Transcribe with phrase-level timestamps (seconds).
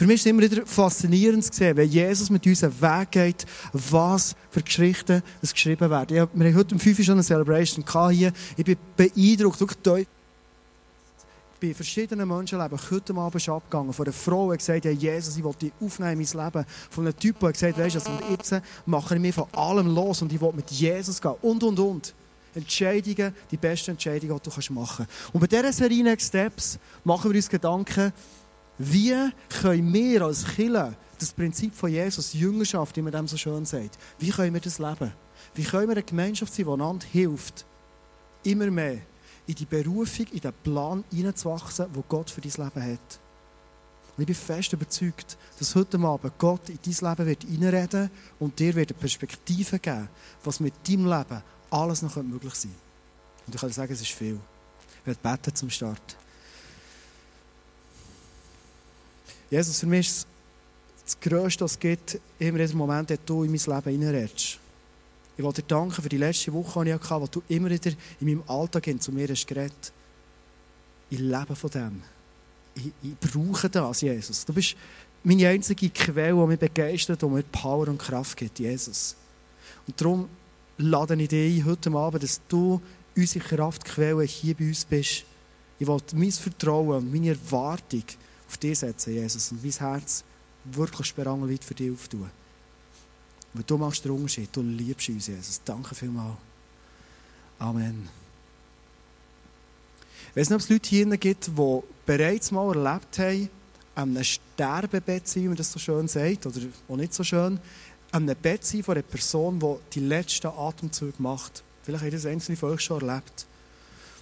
[0.00, 3.10] Für mich ist es immer wieder faszinierend zu sehen, wenn Jesus mit uns einen Weg
[3.10, 6.16] geht, was für Geschichten es geschrieben werden.
[6.16, 8.32] Ja, wir haben heute um 5 Uhr schon eine Celebration hier.
[8.56, 9.82] Ich bin beeindruckt.
[11.60, 13.92] Bei verschiedenen Menschenleben heute Abend abgegangen.
[13.92, 16.66] Von einer Frau, die gesagt hat, Jesus, ich will dich aufnehmen in mein Leben.
[16.88, 18.54] Von einem Typ, der gesagt hat, weißt du, und jetzt
[18.86, 21.34] mache ich mich von allem los und ich will mit Jesus gehen.
[21.42, 22.14] Und, und, und.
[22.54, 25.34] Entscheidungen, die besten Entscheidungen, die du machen kannst.
[25.34, 28.14] Und bei dieser Serie Next Steps machen wir uns Gedanken,
[28.82, 33.66] wie können wir als Killer das Prinzip von Jesus, Jüngerschaft, wie man dem so schön
[33.66, 35.12] sagt, wie können wir das leben?
[35.54, 37.66] Wie können wir eine Gemeinschaft sein, die einander hilft,
[38.42, 39.02] immer mehr
[39.46, 43.20] in die Berufung, in den Plan hineinzuwachsen, wo Gott für dein Leben hat?
[44.16, 48.58] Und ich bin fest überzeugt, dass heute Abend Gott in dein Leben wird hineinreden und
[48.58, 50.08] dir wird eine Perspektive geben,
[50.42, 53.46] was mit deinem Leben alles noch möglich sein könnte.
[53.46, 54.40] Und ich kann sagen, es ist viel.
[55.00, 56.16] Ich werde beten zum Start.
[59.50, 60.26] Jesus, für mich ist
[61.04, 64.58] das Größte, was es gibt, immer in diesem Moment, dass du in mein Leben hineinredest.
[65.36, 67.90] Ich wollte dir danken für die letzte Woche, die ich hatte, wo du immer wieder
[68.20, 69.92] in meinem Alltag zu mir hast geredet.
[71.08, 72.02] Ich lebe von dem.
[72.74, 74.44] Ich, ich brauche das, Jesus.
[74.44, 74.76] Du bist
[75.24, 79.16] meine einzige Quelle, die mich begeistert und mir Power und Kraft gibt, Jesus.
[79.86, 80.28] Und darum
[80.78, 82.80] lade ich dich ein, heute Abend, dass du
[83.16, 85.24] unsere Kraftquelle hier bei uns bist.
[85.78, 88.04] Ich will mein Vertrauen und meine Erwartung
[88.50, 90.24] auf dich setzen, Jesus, und mein Herz
[90.64, 92.28] wirklich sperrangelweit für dich auftun.
[93.54, 95.60] Weil du machst den Unterschied, du liebst uns, Jesus.
[95.64, 96.36] Danke vielmals.
[97.58, 98.08] Amen.
[100.30, 103.48] Ich weiß nicht, ob es Leute hier gibt, die bereits mal erlebt haben,
[103.94, 107.58] an einem Sterbebett sind, wie man das so schön sagt, oder auch nicht so schön,
[108.12, 111.62] an einem Bett sein von einer Person, die die letzten Atemzüge macht.
[111.82, 113.46] Vielleicht ihr das einzelne von euch schon erlebt.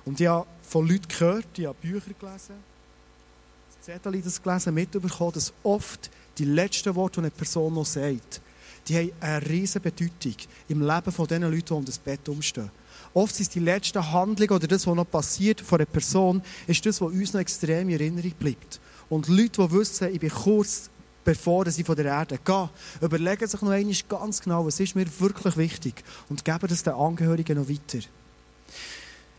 [0.05, 2.55] Und ich habe von Leuten gehört, ich habe Bücher gelesen,
[3.89, 8.43] Zettel das gelesen, mitbekommen, dass oft die letzten Worte, die eine Person noch sagt,
[8.87, 10.35] die haben eine riesige Bedeutung
[10.69, 12.71] im Leben von den Leuten, die um das Bett umstehen.
[13.15, 17.01] Oft sind die letzten Handlungen oder das, was noch passiert von einer Person, ist das,
[17.01, 18.79] was uns noch extrem in Erinnerung bleibt.
[19.09, 20.91] Und Leute, die wissen, ich bin kurz
[21.25, 22.69] bevor sie von der Erde gehen,
[23.01, 26.93] überlegen sich noch einmal ganz genau, was ist mir wirklich wichtig und geben das den
[26.93, 28.07] Angehörigen noch weiter.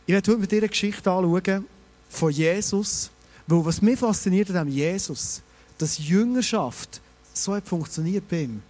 [0.07, 1.68] Ich werde heute mit dir eine Geschichte anschauen
[2.09, 3.12] von Jesus,
[3.50, 5.42] weil was mich fasziniert an Jesus,
[5.78, 7.02] dass Jüngerschaft
[7.34, 8.62] so hat funktioniert bei ihm.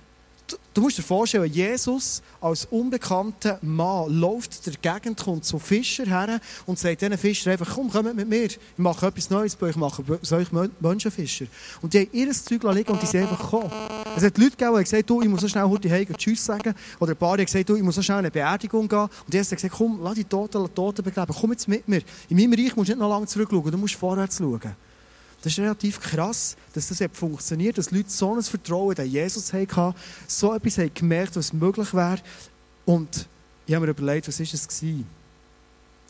[0.73, 6.39] Du musst dir vorstellen, Jesus als unbekannter Mann läuft der Gegend, kommt zu Fischer her
[6.65, 9.75] und sagt diesen Fischern einfach, komm, kommt mit mir, ich mache etwas Neues bei euch,
[9.75, 10.47] mache euch
[10.79, 11.47] Menschenfischer.
[11.81, 13.71] Und die haben ihr Zeug liegen und die sind einfach gekommen.
[14.15, 16.73] Es hat Leute gegeben, die gesagt du, ich muss so schnell heute heim Tschüss sagen.
[16.99, 18.99] Oder ein paar haben gesagt, ich muss so schnell eine Beerdigung gehen.
[18.99, 21.87] Und die haben gesagt, komm, lass die Toten, lass die Toten begraben, komm jetzt mit
[21.87, 22.01] mir.
[22.29, 24.75] In meinem Reich musst du nicht noch lange zurückschauen, du musst vorwärts schauen.
[25.41, 29.95] Das ist relativ krass, dass das funktioniert, dass Leute so ein Vertrauen in Jesus hatten,
[30.27, 32.19] so etwas haben gemerkt, was möglich wäre.
[32.85, 33.27] Und
[33.65, 34.83] ich habe mir überlegt, was ist es?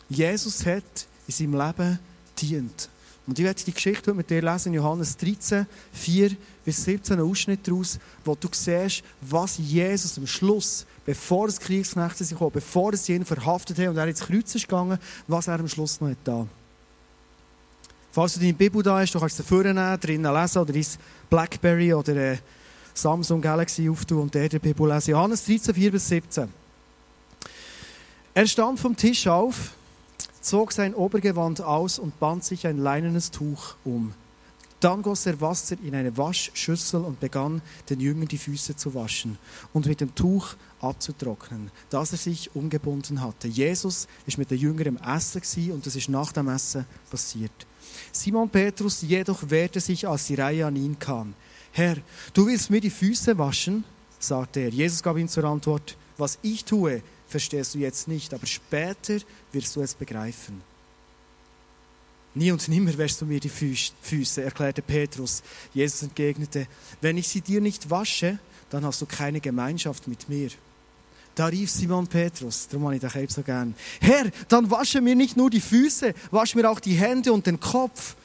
[0.09, 1.99] Jesus hat in seinem Leben
[2.41, 2.89] dient.
[3.27, 6.31] Und ich werde die Geschichte mit dir lesen, Johannes 13, 4
[6.65, 12.25] bis 17, einen Ausschnitt daraus, wo du siehst, was Jesus am Schluss, bevor das Kriegsknechte
[12.35, 14.97] kam, bevor sie ihn verhaftet haben und er ins Kreuz ist gegangen,
[15.27, 16.47] was er am Schluss noch hat da.
[18.19, 20.85] Falls du deine Bibel da hast, du kannst sie vornehmen, drinnen lesen oder dein
[21.29, 22.37] Blackberry oder äh,
[22.93, 25.11] Samsung Galaxy auftun und der die Bibel lesen.
[25.11, 26.49] Johannes 13, 4 bis 17.
[28.33, 29.71] Er stand vom Tisch auf,
[30.41, 34.13] zog sein Obergewand aus und band sich ein leinenes Tuch um.
[34.81, 39.37] Dann goss er Wasser in eine Waschschüssel und begann, den Jüngern die Füße zu waschen
[39.71, 43.47] und mit dem Tuch abzutrocknen, das er sich umgebunden hatte.
[43.47, 47.65] Jesus ist mit den Jüngern im Essen und das ist nach dem Essen passiert.
[48.11, 51.33] Simon Petrus jedoch wehrte sich, als die Reihe an ihn kam.
[51.71, 51.97] Herr,
[52.33, 53.83] du willst mir die Füße waschen?
[54.19, 54.69] sagte er.
[54.69, 59.17] Jesus gab ihm zur Antwort, was ich tue, verstehst du jetzt nicht, aber später
[59.51, 60.61] wirst du es begreifen.
[62.35, 65.41] Nie und nimmer wäschst du mir die Füße, erklärte Petrus.
[65.73, 66.67] Jesus entgegnete,
[67.01, 68.39] wenn ich sie dir nicht wasche,
[68.69, 70.49] dann hast du keine Gemeinschaft mit mir.
[71.39, 73.73] Da rief Simon Petrus, darum habe ich dich eben so gern.
[74.01, 77.61] Herr, dann wasche mir nicht nur die Füße, wasche mir auch die Hände und den
[77.61, 78.17] Kopf.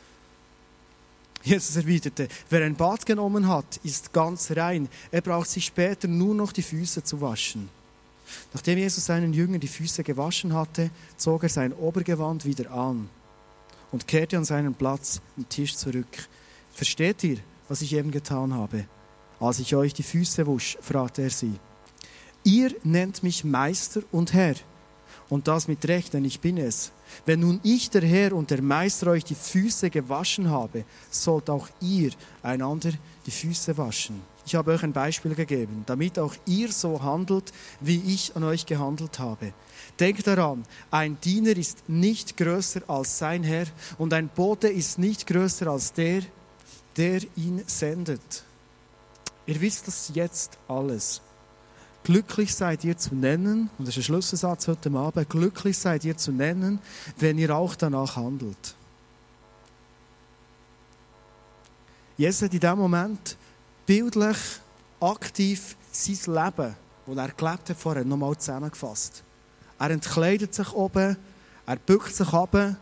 [1.44, 4.88] Jesus erwiderte, wer ein Bad genommen hat, ist ganz rein.
[5.12, 7.68] Er braucht sich später nur noch die Füße zu waschen.
[8.52, 13.08] Nachdem Jesus seinen Jüngern die Füße gewaschen hatte, zog er sein Obergewand wieder an
[13.92, 16.28] und kehrte an seinen Platz am Tisch zurück.
[16.72, 17.36] Versteht ihr,
[17.68, 18.86] was ich eben getan habe?
[19.38, 21.52] Als ich euch die Füße wusch, fragte er sie.
[22.44, 24.54] Ihr nennt mich Meister und Herr
[25.30, 26.92] Und das mit Recht, denn ich bin es.
[27.24, 31.68] Wenn nun ich, der Herr und der Meister, euch die Füße gewaschen habe, sollt auch
[31.80, 32.10] ihr
[32.42, 32.92] einander
[33.24, 34.20] die Füße waschen.
[34.44, 37.50] Ich habe euch ein Beispiel gegeben, damit auch ihr so handelt,
[37.80, 39.54] wie ich an euch gehandelt habe.
[39.98, 43.66] Denkt daran, ein Diener ist nicht größer als sein Herr
[43.96, 46.22] und ein Bote ist nicht größer als der,
[46.98, 48.44] der ihn sendet.
[49.46, 51.22] Ihr wisst das jetzt alles.
[52.04, 56.16] Glücklich seid ihr zu nennen, und das ist ein Schlüsselsatz heute Abend, glücklich seid ihr
[56.16, 56.78] zu nennen,
[57.18, 58.74] wenn ihr auch danach handelt.
[62.18, 63.38] Jesus hat in diesem Moment
[63.86, 64.36] bildlich,
[65.00, 69.24] aktiv sein Leben, das er gelebt hat, vorher nochmal zusammengefasst.
[69.78, 71.16] Er entkleidet sich oben,
[71.66, 72.76] er bückt sich ab,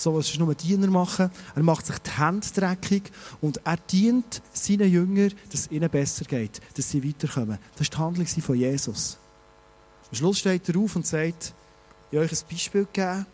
[0.00, 1.30] so was nur Diener machen.
[1.54, 3.10] Er macht sich die Hände dreckig
[3.40, 7.58] und er dient seinen Jüngern, dass es ihnen besser geht, dass sie weiterkommen.
[7.72, 9.18] Das ist die Handlung von Jesus.
[10.10, 11.52] Am Schluss steht er auf und sagt,
[12.10, 13.26] ich habe euch ein Beispiel gegeben,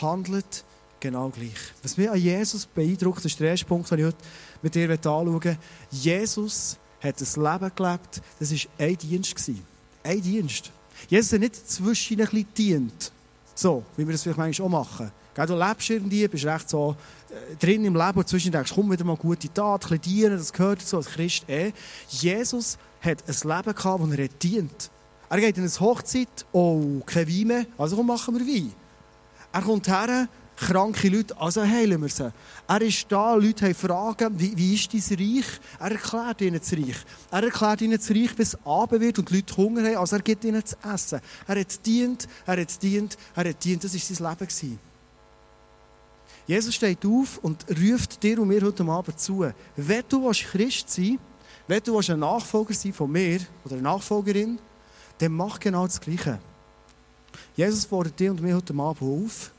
[0.00, 0.64] handelt
[1.00, 1.50] genau gleich.
[1.82, 4.16] Was mich an Jesus beeindruckt, ist der erste Punkt, den ich heute
[4.62, 5.58] mit dir anschauen möchte.
[5.90, 9.50] Jesus hat ein Leben gelebt, das war ein Dienst.
[10.02, 10.70] Ein Dienst.
[11.08, 13.12] Jesus hat nicht zwischen ein bisschen dient.
[13.54, 15.12] So, wie wir das vielleicht manchmal auch machen.
[15.34, 16.96] Du lebst irgendwie, bist recht so
[17.30, 20.52] äh, drin im Leben und zwischen denkst, komm wieder mal gute Tat, ein dienen, das
[20.52, 21.72] gehört dazu als Christ eh.
[22.08, 24.90] Jesus hat ein Leben gehabt, wo er dient.
[25.28, 28.72] Er geht in eine Hochzeit, oh, kein Wein mehr, also komm, machen wir Wein.
[29.52, 32.32] Er kommt her, kranke Leute, also heilen wir sie.
[32.68, 35.60] Er ist da, Leute haben Fragen, wie, wie ist dein Reich?
[35.80, 36.96] Er erklärt ihnen das Reich.
[37.32, 40.16] Er erklärt ihnen das Reich, bis es Abend wird und die Leute Hunger haben, also
[40.16, 41.20] er gibt ihnen zu essen.
[41.48, 44.48] Er hat dient, er hat dient, er hat dient, das war sein Leben.
[44.48, 44.93] Gewesen.
[46.46, 49.46] Jesus steht auf und ruft dir und mir heute Abend zu.
[49.76, 51.18] Wenn du Christ sein
[51.66, 54.58] wenn du ein Nachfolger sein von mir oder eine Nachfolgerin,
[55.18, 56.38] dann mach genau das Gleiche.
[57.56, 59.52] Jesus fordert dir und mir heute Abend auf,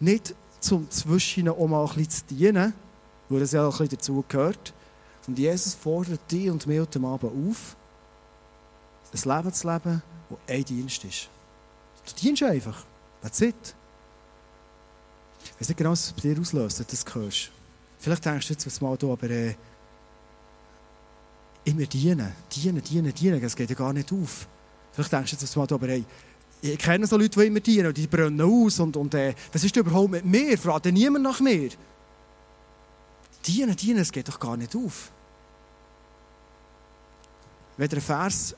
[0.00, 2.74] nicht zum Zwischen auch mal ein bisschen zu dienen,
[3.28, 4.74] weil das ja auch ein bisschen dazu gehört.
[5.26, 7.76] Und Jesus fordert dich und mir heute Abend auf,
[9.12, 11.28] ein Leben zu leben, das ein Dienst ist.
[12.06, 12.84] Du dienst einfach.
[13.20, 13.76] That's it.
[15.62, 17.50] Weiß nicht genau, was bei dir auslöst, wenn du das hörst.
[18.00, 19.54] Vielleicht denkst du jetzt mal, du, aber äh,
[21.62, 24.48] immer dienen, dienen, dienen, dienen, das geht ja gar nicht auf.
[24.90, 26.04] Vielleicht denkst du jetzt mal, du, aber hey,
[26.62, 29.76] ich kenne so Leute, die immer dienen, die brennen aus und, und äh, was ist
[29.76, 30.58] überhaupt mit mir?
[30.58, 31.70] Fragt niemand nach mir?
[33.46, 35.12] Dienen, dienen, es geht doch gar nicht auf.
[37.76, 38.56] Wenn der Vers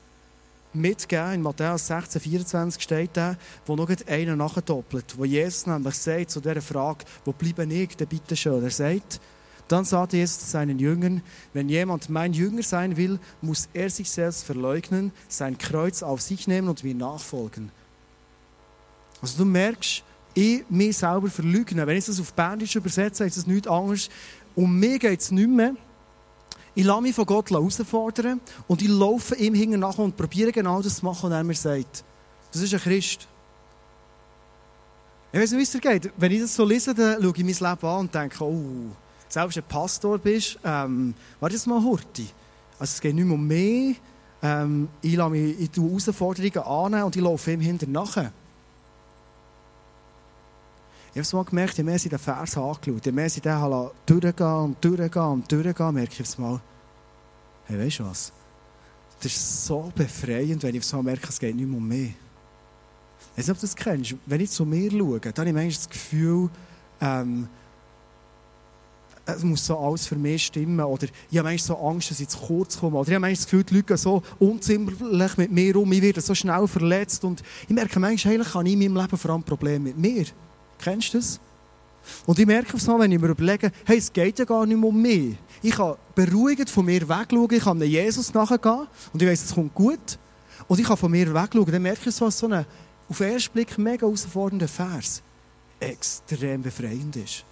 [0.75, 1.33] mitgeben.
[1.33, 3.35] In Matthäus 16, 24 steht da,
[3.65, 8.07] wo noch einer nachdoppelt, wo Jesus nämlich sagt zu dieser Frage, wo bleibe ich denn
[8.07, 8.63] bitte schön?
[8.63, 9.19] Er sagt,
[9.67, 11.23] dann sagte Jesus seinen Jüngern,
[11.53, 16.47] wenn jemand mein Jünger sein will, muss er sich selbst verleugnen, sein Kreuz auf sich
[16.47, 17.71] nehmen und mir nachfolgen.
[19.21, 20.03] Also du merkst,
[20.35, 21.87] ich mich selber verleugnen.
[21.87, 24.09] Wenn ich das auf Bändisch übersetze, ist das nichts anderes.
[24.53, 25.75] Um mich geht es nicht mehr,
[26.75, 30.81] ich lasse mich von Gott herausfordern und ich laufe ihm hinten nach und probiere genau
[30.81, 32.03] das zu machen, was er mir sagt.
[32.51, 33.27] Das ist ein Christ.
[35.31, 36.11] Ich weiß nicht, wie es geht.
[36.17, 38.63] Wenn ich das so lese, dann schaue ich mein Leben an und denke, oh,
[39.27, 42.27] selbst wenn du Pastor bist, ähm, warte jetzt mal Horti.
[42.77, 43.99] Also es geht nicht mehr um mich.
[44.41, 48.17] Ähm, ich lasse mich ich tue Herausforderungen an und ich laufe ihm hinten nach.
[51.15, 53.89] Ich habe es mal gemerkt, je mehr ich den Vers angeschaut, je mehr ich den
[54.05, 56.59] durchgehen und durchgehen und durchgehen, merke ich es mal,
[57.67, 58.33] hey, weißt du was?
[59.21, 62.09] Das ist so befreiend, wenn ich so merke, es geht nicht mehr um mich.
[63.31, 64.15] Ich weiß nicht, ob du das kennst.
[64.25, 66.49] Wenn ich zu mir schaue, dann habe ich manchmal das Gefühl,
[66.99, 67.47] ähm,
[69.25, 70.81] es muss so alles für mich stimmen.
[70.81, 72.97] Oder ich habe manchmal so Angst, dass ich zu kurz komme.
[72.97, 75.89] Oder ich habe manchmal das Gefühl, die Leute gehen so unzimmerlich mit mir um.
[75.93, 77.23] Ich werde so schnell verletzt.
[77.23, 80.25] Und ich merke manchmal, eigentlich habe ich in meinem Leben vor allem Probleme mit mir.
[80.79, 81.39] Kennst du das?
[82.25, 84.77] Und ich merke aufs Mal, wenn ich mir überlege, hey, es geht ja gar nicht
[84.77, 85.35] mehr um mich.
[85.61, 89.73] Ich kann beruhigend von mir wegschauen, ich kann Jesus nachgehen und ich weiß, es kommt
[89.73, 90.19] gut.
[90.67, 91.71] Und ich kann von mir wegschauen.
[91.71, 92.65] Dann merke ich, dass so ein
[93.07, 95.21] auf den ersten Blick mega herausfordernder Vers
[95.79, 97.43] extrem befreiend ist.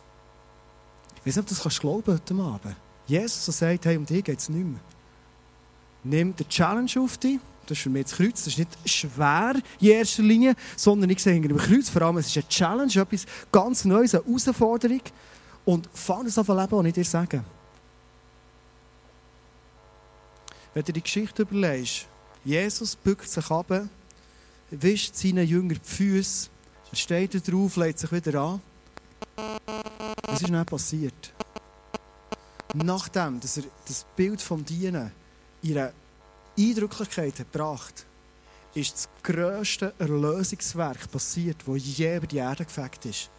[1.17, 2.75] Ich weiß nicht, ob du das glauben heute Abend.
[3.05, 4.79] Jesus so sagt, hey, um dich geht es nicht mehr.
[6.03, 8.43] Nimm die Challenge auf dich das ist für mich das Kreuz.
[8.43, 12.17] Das ist nicht schwer in erster Linie, sondern ich sehe hinter dem Kreuz vor allem,
[12.17, 15.01] es ist eine Challenge, etwas ganz Neues, eine Herausforderung.
[15.65, 17.43] Und fang es auf ein Leben, was ich dir sage.
[20.73, 22.07] Wenn du die Geschichte überlegst,
[22.43, 23.87] Jesus bückt sich ab,
[24.71, 26.49] wischt seinen Jüngern die Füße,
[26.93, 28.61] steht da drauf, legt sich wieder an.
[30.27, 31.33] Was ist dann passiert?
[32.73, 35.11] Nachdem dass er das Bild vom Dienen
[35.61, 35.93] in einer
[36.57, 38.05] Eindrücklichkeit gebracht,
[38.75, 43.29] ist das grösste Erlösungswerk passiert, das je über die Erde gefegt ist.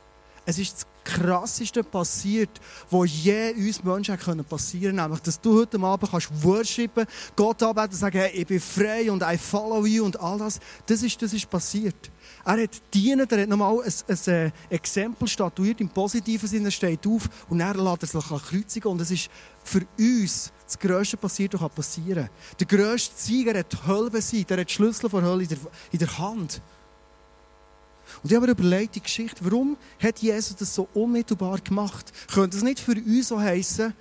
[0.47, 2.61] Es ist das Krasseste passiert,
[2.91, 5.03] was je uns Menschen passieren können.
[5.03, 9.11] Nämlich, dass du heute Abend kannst worshipen, Gott anbeten und sagen, hey, ich bin frei
[9.11, 10.61] und I follow you und all das.
[10.87, 12.11] Das ist, das ist passiert.
[12.45, 16.71] Er hat dienen, er hat nochmal ein, ein, ein äh, Exempel statuiert, im positiven Sinne,
[16.71, 19.31] steht auf und er lässt er sich kreuzigen und es ist
[19.63, 22.59] für uns das Größte passiert, was passieren kann.
[22.61, 25.49] Der grösste Sieger hat die Hölle besiegt, er hat die Schlüssel von der Hölle in
[25.49, 25.59] der,
[25.93, 26.63] in der Hand.
[28.23, 32.13] Und ich habe mir überlegt, die Geschichte, warum hat Jesus das so unmittelbar gemacht?
[32.33, 33.93] Könnte es nicht für uns so heißen,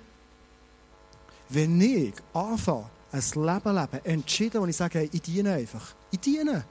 [1.50, 5.94] wenn ich anfange, ein Leben leben, entschieden, wo ich sage, hey, ich diene einfach.
[6.10, 6.64] Ich diene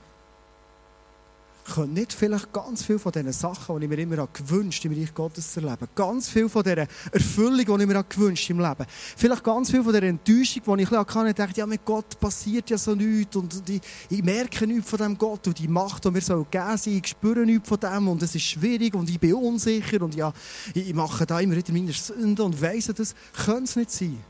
[1.64, 5.02] können nicht vielleicht ganz viele von diesen Sachen, die ich mir immer gewünscht habe, im
[5.02, 5.88] Reich Gottes zu erleben.
[5.96, 8.86] Ganz viel von dieser Erfüllung, die ich mir gewünscht im Leben.
[9.16, 12.70] Vielleicht ganz viel von dieser Enttäuschung, die ich bisschen und dachte, ja, mit Gott passiert
[12.70, 16.12] ja so nichts und ich, ich merke nichts von diesem Gott und die Macht, die
[16.12, 19.20] mir so gegeben soll, ich spüre nichts von dem und es ist schwierig und ich
[19.20, 20.34] bin unsicher und ja,
[20.74, 23.16] ich mache da immer wieder meine Sünden und weiss, das
[23.46, 24.24] könnte es nicht sein.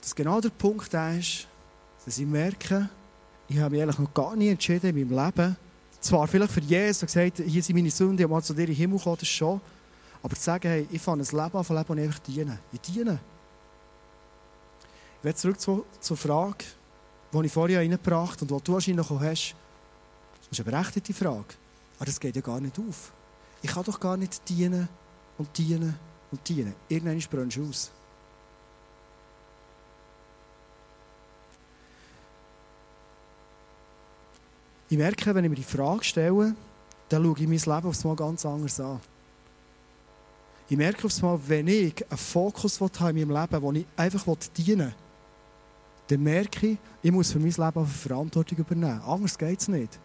[0.00, 1.46] Dass genau der Punkt ist,
[2.04, 2.88] dass ich merke,
[3.54, 5.56] ich habe mich eigentlich noch gar nie entschieden in meinem Leben.
[6.00, 8.76] Zwar vielleicht für Jesus gesagt, hier sind meine Sünden, ich mal zu dir in den
[8.76, 9.60] Himmel kommen, das schon.
[10.22, 12.58] Aber zu sagen, hey, ich fange ein Leben an, ein Leben, ich einfach diene.
[12.72, 13.18] Ich diene.
[15.18, 16.64] Ich will zurück zu, zur Frage,
[17.32, 19.54] die ich vorher reingebracht habe und die du wahrscheinlich auch hast.
[20.50, 21.54] Das ist eine berechtigte Frage.
[21.96, 23.12] Aber das geht ja gar nicht auf.
[23.62, 24.88] Ich kann doch gar nicht dienen
[25.38, 25.94] und dienen
[26.30, 26.74] und dienen.
[26.88, 27.90] Irgendwann brennst du aus.
[34.92, 36.54] Ich merke, wenn ich mir die Frage stelle,
[37.08, 39.00] dann schaue ich mein Leben aufs Mal ganz anders an.
[40.68, 44.36] Ich merke aufs Mal, wenn ich einen Fokus habe in meinem Leben, wo ich einfach
[44.54, 44.94] dienen will,
[46.08, 49.00] dann merke ich, ich muss für mein Leben eine Verantwortung übernehmen.
[49.00, 49.98] Anders geht es nicht.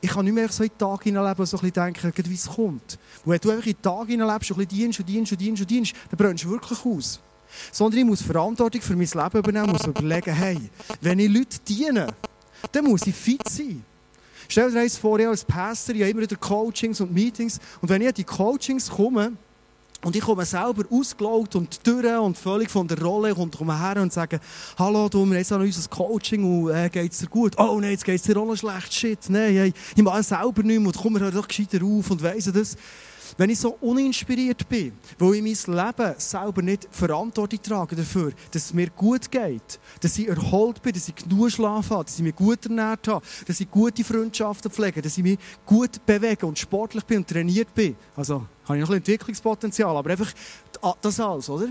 [0.00, 2.34] Ich kann nicht mehr so in den Tag hineinleben und so ein bisschen denken, wie
[2.34, 2.98] es kommt.
[3.24, 5.40] Und wenn du einfach in den Tag hineinlebst und ein bisschen dienst und dienst und
[5.40, 7.20] dienst und dienst, dann brennst du wirklich aus.
[7.70, 10.58] Sondern ich muss Verantwortung für mein Leben übernehmen, muss überlegen, hey,
[11.00, 12.08] wenn ich Leute diene,
[12.72, 13.84] dann muss ich fit sein.
[14.48, 17.60] Stell dir eins vor, ich als Pastor, ich habe immer wieder Coachings und Meetings.
[17.80, 19.32] Und wenn ich an die Coachings komme,
[20.02, 24.00] und ich komme selber ausgelaugt und durch und völlig von der Rolle und komme her
[24.00, 24.40] und sage,
[24.78, 27.58] hallo, du, wir haben jetzt an unser Coaching und äh, geht's dir gut?
[27.58, 28.94] Oh nein, jetzt geht's dir auch noch schlecht.
[28.94, 32.50] Shit, nein, ich mache selber nicht mehr und komm, hör doch gescheiter auf und weiss
[32.50, 32.76] das.
[33.36, 38.66] Wenn ich so uninspiriert bin, weil ich mein Leben selber nicht Verantwortung trage dafür, dass
[38.66, 42.22] es mir gut geht, dass ich erholt bin, dass ich genug Schlaf habe, dass ich
[42.22, 46.58] mich gut ernährt habe, dass ich gute Freundschaften pflege, dass ich mich gut bewege und
[46.58, 47.96] sportlich bin und trainiert bin.
[48.16, 50.32] Also, habe ich noch ein Entwicklungspotenzial, aber einfach
[51.00, 51.68] das alles, oder?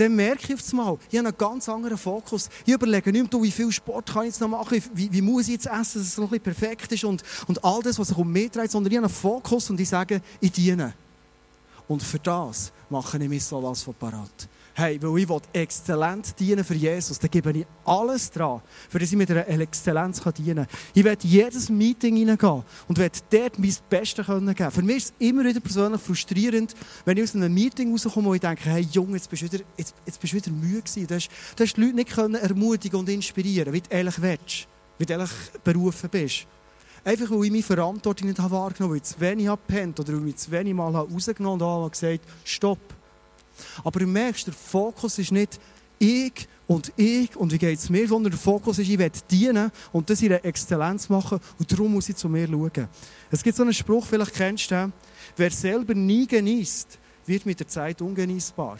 [0.00, 2.48] Dann merke ich auf einmal, ich habe einen ganz anderen Fokus.
[2.64, 5.42] Ich überlege nicht mehr, wie viel Sport kann ich jetzt noch machen, wie, wie muss
[5.42, 7.04] ich jetzt essen, dass es noch ein bisschen perfekt ist?
[7.04, 9.78] Und, und all das, was sich um mich dreht, sondern ich habe einen Fokus und
[9.78, 10.94] ich sage, ich diene.
[11.86, 14.48] Und für das mache ich mich so was von parat
[14.80, 19.16] hey, weil ich exzellent dienen für Jesus, dann gebe ich alles dran, für dass ich
[19.16, 20.78] mit einer Exzellenz dienen kann.
[20.94, 24.70] Ich werde jedes Meeting hineingehen und werde dort mein Bestes geben können.
[24.70, 28.36] Für mich ist es immer wieder persönlich frustrierend, wenn ich aus einem Meeting rauskomme und
[28.36, 31.06] ich denke, hey Junge, jetzt bist du wieder, jetzt, jetzt bist du wieder müde gewesen.
[31.06, 34.66] Du hast, du hast die Leute nicht können ermutigen und inspirieren, wie du ehrlich willst,
[34.98, 35.30] wie du ehrlich
[35.62, 36.46] berufen bist.
[37.04, 40.28] Einfach weil ich meine Verantwortung nicht wahrgenommen habe, weil ich zu wenig habe oder weil
[40.28, 42.78] ich zu wenig mal rausgenommen habe und gesagt stopp.
[43.84, 45.60] Aber du merkst, der Fokus ist nicht
[45.98, 49.70] ich und ich und wie geht es mir, sondern der Fokus ist, ich will dienen
[49.92, 52.88] und das in einer Exzellenz machen und darum muss ich zu mir schauen.
[53.30, 54.92] Es gibt so einen Spruch, vielleicht kennst du den,
[55.36, 58.78] wer selber nie genießt, wird mit der Zeit ungenießbar.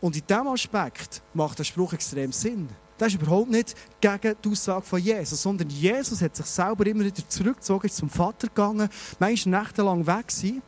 [0.00, 2.68] Und in diesem Aspekt macht der Spruch extrem Sinn.
[2.96, 7.04] Das ist überhaupt nicht gegen die Aussage von Jesus, sondern Jesus hat sich selber immer
[7.04, 10.62] wieder zurückgezogen, ist zum Vater gegangen, manchmal nächtelang weg gewesen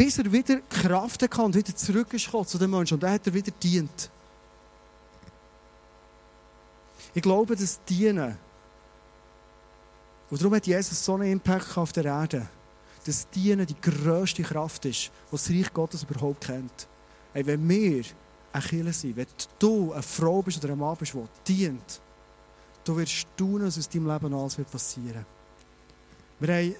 [0.00, 2.94] bis er wieder Kraft hatte und wieder zurück zu den Menschen.
[2.94, 4.10] Und dann hat er wieder dient.
[7.12, 8.34] Ich glaube, das Dienen,
[10.30, 12.48] und darum hat Jesus so einen Impact auf der Erde,
[13.04, 16.88] dass Dienen die grösste Kraft ist, die das Reich Gottes überhaupt kennt.
[17.34, 18.02] Hey, wenn wir
[18.54, 19.26] ein Killer sind, wenn
[19.58, 22.00] du eine Frau bist oder ein Mann bist, der dient,
[22.84, 24.66] du wirst staunen, was aus deinem Leben alles wird.
[26.40, 26.74] Wir haben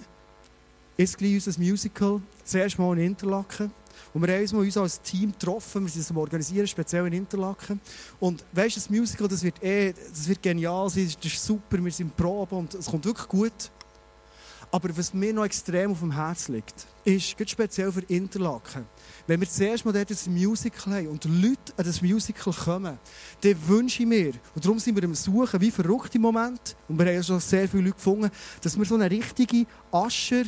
[1.00, 3.72] Jetzt gleich unser Musical, zuerst mal in Interlaken.
[4.12, 7.80] Und wir haben uns als Team getroffen, wir sind es organisieren, speziell in Interlaken.
[8.18, 11.82] Und weißt du, das Musical, das wird, eh, das wird genial sein, das ist super,
[11.82, 13.70] wir sind Probe und es kommt wirklich gut.
[14.70, 18.84] Aber was mir noch extrem auf dem Herz liegt, ist, ganz speziell für Interlaken,
[19.26, 22.98] wenn wir zuerst mal dort ein Musical haben und Leute an das Musical kommen,
[23.40, 26.98] dann wünsche ich mir, und darum sind wir im Suchen wie verrückt im Moment, und
[26.98, 28.30] wir haben ja schon sehr viele Leute gefunden,
[28.60, 30.44] dass wir so eine richtige Ascher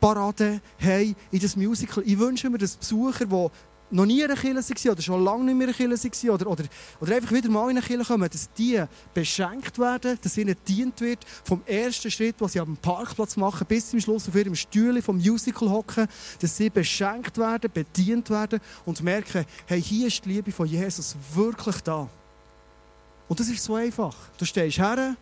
[0.00, 2.02] Parade haben in das Musical.
[2.06, 3.48] Ich wünsche mir, dass Besucher, die
[3.92, 6.34] noch nie in einer Kirche waren oder schon lange nicht mehr in einer Kirche waren
[6.34, 6.64] oder, oder,
[7.00, 11.00] oder einfach wieder mal in eine Kirche kommen, dass die beschenkt werden, dass ihnen dient
[11.00, 15.02] wird, vom ersten Schritt, was sie am Parkplatz machen, bis zum Schluss auf ihrem Stühle
[15.02, 16.06] vom Musical hocken,
[16.40, 21.16] dass sie beschenkt werden, bedient werden und merken, hey, hier ist die Liebe von Jesus
[21.34, 22.08] wirklich da.
[23.28, 24.14] Und das ist so einfach.
[24.38, 25.16] Du stehst her,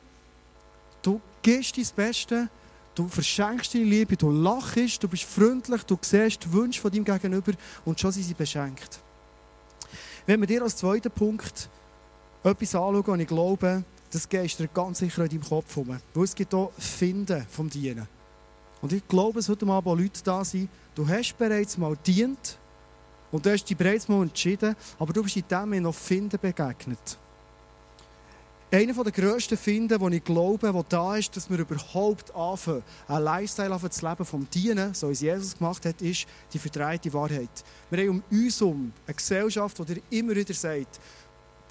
[1.03, 2.49] du gibst dein Bestes,
[2.99, 7.05] Du verschenkst deine Liebe, du lachst, du bist freundlich, du siehst die Wünsche von deinem
[7.05, 7.53] Gegenüber
[7.85, 8.99] und schon sind sie beschenkt.
[10.27, 11.69] Wenn wir dir als zweiten Punkt
[12.43, 15.97] etwas anschauen, und ich glaube, das gehst dir ganz sicher in deinem Kopf herum.
[16.13, 18.09] Weil es gibt auch Finden vom Dienen.
[18.83, 22.59] Und ich glaube, es heute Abend Leute da sein, du hast bereits mal dient
[23.31, 27.17] und du hast dich bereits mal entschieden, aber du bist in dem noch Finden begegnet.
[28.71, 33.25] Einer der grössten Finden, die ich glaube, der da ist, dass wir überhaupt anfangen, einen
[33.25, 37.11] Lifestyle anfangen zu leben vom Dienen, so wie es Jesus gemacht hat, ist die verdrehte
[37.15, 37.49] Wahrheit.
[37.89, 41.01] Wir haben um uns herum eine Gesellschaft, die dir immer wieder sagt,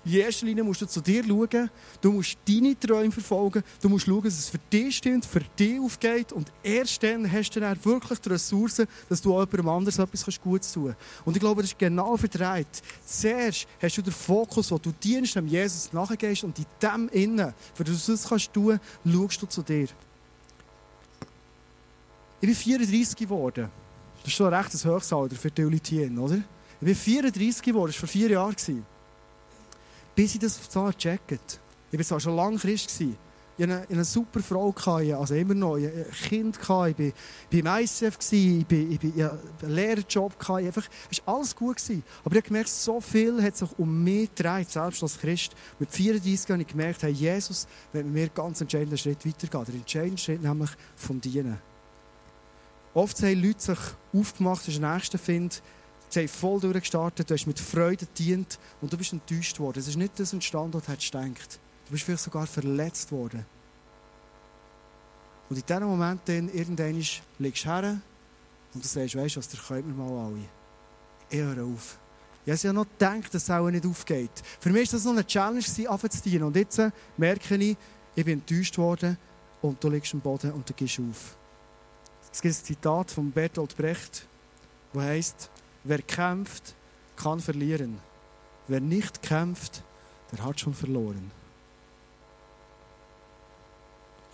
[0.08, 1.70] in erster Linie musst du zu dir schauen,
[2.02, 5.80] du musst deine Träume verfolgen, du musst schauen, dass es für dich stimmt, für dich
[5.80, 10.00] aufgeht und erst dann hast du dann wirklich die Ressourcen, dass du auch jemandem anderes
[10.00, 11.26] etwas Gutes tun kannst.
[11.26, 12.68] Und ich glaube, das ist genau verdreht.
[13.06, 17.54] Zuerst hast du den Fokus, wo du dienst, dem Jesus nachgehst und in dem Innen,
[17.74, 19.88] für das du das kannst tun, schaust du zu dir.
[22.40, 23.70] Ich bin 34 geworden.
[24.20, 26.38] Das ist schon ein rechtes Höchstalter für die Leute hier, oder?
[26.80, 28.56] Ich bin 34 geworden, das war vor vier Jahren
[30.18, 31.60] bis ich das so gecheckt
[31.92, 32.88] Ich war schon lange Christ.
[32.88, 33.16] Gewesen.
[33.56, 35.78] Ich hatte eine, eine super Frau, also immer noch.
[35.78, 37.14] Ich ein Kind, ich war beim
[37.84, 40.50] ICF, ich hatte einen Lehrerjob.
[40.50, 41.78] Einfach, es war alles gut.
[41.78, 42.04] Gewesen.
[42.24, 45.56] Aber ich habe gemerkt, so viel hat sich um mich gedreht, selbst als Christ.
[45.78, 49.66] Mit 34 habe ich gemerkt, hey, Jesus wenn mir ganz entscheidenden Schritt weitergehen.
[49.66, 51.60] Der entscheidende Schritt nämlich vom Dienen.
[52.96, 53.80] Oft haben Leute sich
[54.14, 55.62] aufgemacht, das ist der nächste Find,
[56.10, 59.80] Sie haben voll durchgestartet, du hast mit Freude gedient und du bist enttäuscht worden.
[59.80, 61.60] Es ist nicht das entstanden, was du gedacht.
[61.86, 63.46] Du bist vielleicht sogar verletzt worden.
[65.50, 67.04] Und in diesem Moment dann, irgendwann
[67.40, 68.02] legst du her
[68.74, 70.46] und du sagst, weißt du was, der könnt mir mal alle.
[71.30, 71.98] Ich höre auf.
[72.46, 74.32] Ich habe ja noch gedacht, dass es auch nicht aufgeht.
[74.60, 76.44] Für mich war das noch eine Challenge, anfangen zu dienen.
[76.44, 76.82] Und jetzt
[77.18, 77.78] merke ich,
[78.16, 79.18] ich bin enttäuscht worden
[79.62, 81.36] und du liegst am Boden und du gehst auf.
[82.32, 84.26] Es gibt ein Zitat von Bertolt Brecht,
[84.94, 85.50] das heisst,
[85.88, 86.76] Wer kämpft,
[87.16, 87.98] kann verlieren.
[88.68, 89.82] Wer nicht kämpft,
[90.32, 91.32] der hat schon verloren.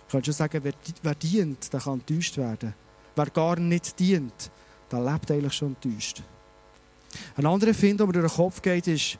[0.06, 2.74] Ich kann schon sagen, wer, wer dient, der kann enttäuscht werden.
[3.14, 4.50] Wer gar nicht dient,
[4.90, 6.22] der lebt eigentlich schon enttäuscht.
[7.36, 9.18] Ein anderer Find, der mir durch den Kopf geht, ist,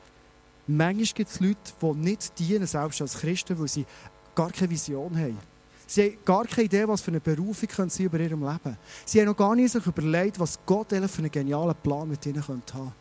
[0.66, 3.86] manchmal gibt es Leute, die nicht dienen, selbst als Christen, weil sie
[4.34, 5.53] gar keine Vision haben.
[5.94, 8.76] Sie haben gar keine Idee, was für eine Berufung können sie über ihrem Leben
[9.06, 12.42] Sie haben noch gar nicht sich überlegt, was Gott für einen genialen Plan mit ihnen
[12.48, 12.92] haben könnte.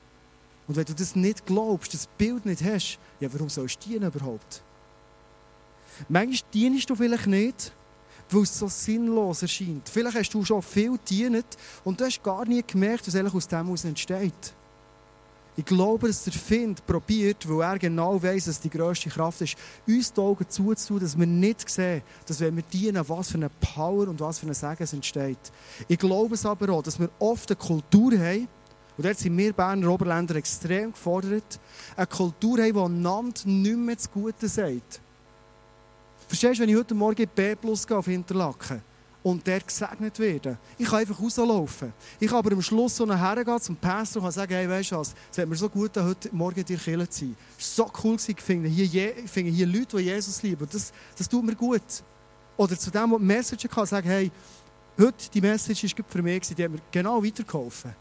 [0.67, 4.11] Und wenn du das nicht glaubst, das Bild nicht hast, ja, warum sollst du dienen
[4.11, 4.61] überhaupt?
[6.07, 7.71] Manchmal dienst du vielleicht nicht,
[8.29, 9.89] weil es so sinnlos erscheint.
[9.89, 11.47] Vielleicht hast du schon viel gedient
[11.83, 14.53] und du hast gar nie gemerkt, was eigentlich aus dem heraus entsteht.
[15.55, 19.55] Ich glaube, dass der Find probiert, weil er genau weiß, dass die grösste Kraft ist,
[19.87, 23.49] uns die Augen zuzutun, dass wir nicht sehen, dass wenn wir dienen, was für eine
[23.49, 25.51] Power und was für ein Segen entsteht.
[25.87, 28.47] Ich glaube es aber auch, dass wir oft eine Kultur haben,
[28.95, 31.59] und dort sind wir Berner Oberländer extrem gefordert,
[31.95, 35.01] eine Kultur haben, die einander nicht mehr zu Gute sagt.
[36.27, 38.81] Verstehst du, wenn ich heute Morgen B Plus gehe auf Interlaken
[39.23, 40.57] und der gesegnet werden.
[40.77, 41.93] Ich kann einfach rauslaufen.
[42.19, 45.15] Ich kann aber am Schluss so hergehen zum Pastor und sagen, hey, weißt du was,
[45.31, 47.35] es hat mir so gut, heute Morgen dir Kirche zu sein.
[47.57, 50.67] Es war so cool, ich finde hier, ich finde hier Leute, die Jesus lieben.
[50.69, 51.81] Das, das tut mir gut.
[52.57, 54.29] Oder zu dem, der die Message kann, sagen, hey,
[54.99, 57.95] heute die Message ist für mich, die hat mir genau weitergeholfen.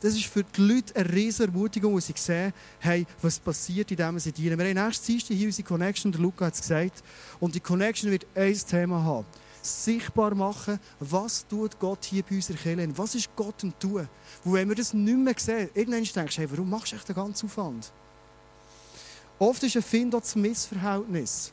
[0.00, 4.18] Das ist für die Leute eine riesige Ermutigung, wo sie sehen, hey, was passiert, indem
[4.18, 4.58] sie dienen.
[4.58, 7.02] Wir haben nächstes Dienstag hier unsere Connection, der Luca hat es gesagt,
[7.40, 9.24] und die Connection wird ein Thema haben
[9.64, 12.96] sichtbar machen, was tut Gott hier bei uns erkennen.
[12.96, 14.08] Was ist Gott am Tun?
[14.44, 17.08] Wo wenn wir das nicht mehr sehen, irgendwann denkst du, hey, warum machst du echt
[17.08, 17.92] den ganzen Aufwand?
[19.38, 21.52] Oft ist ein Find das Missverhältnis.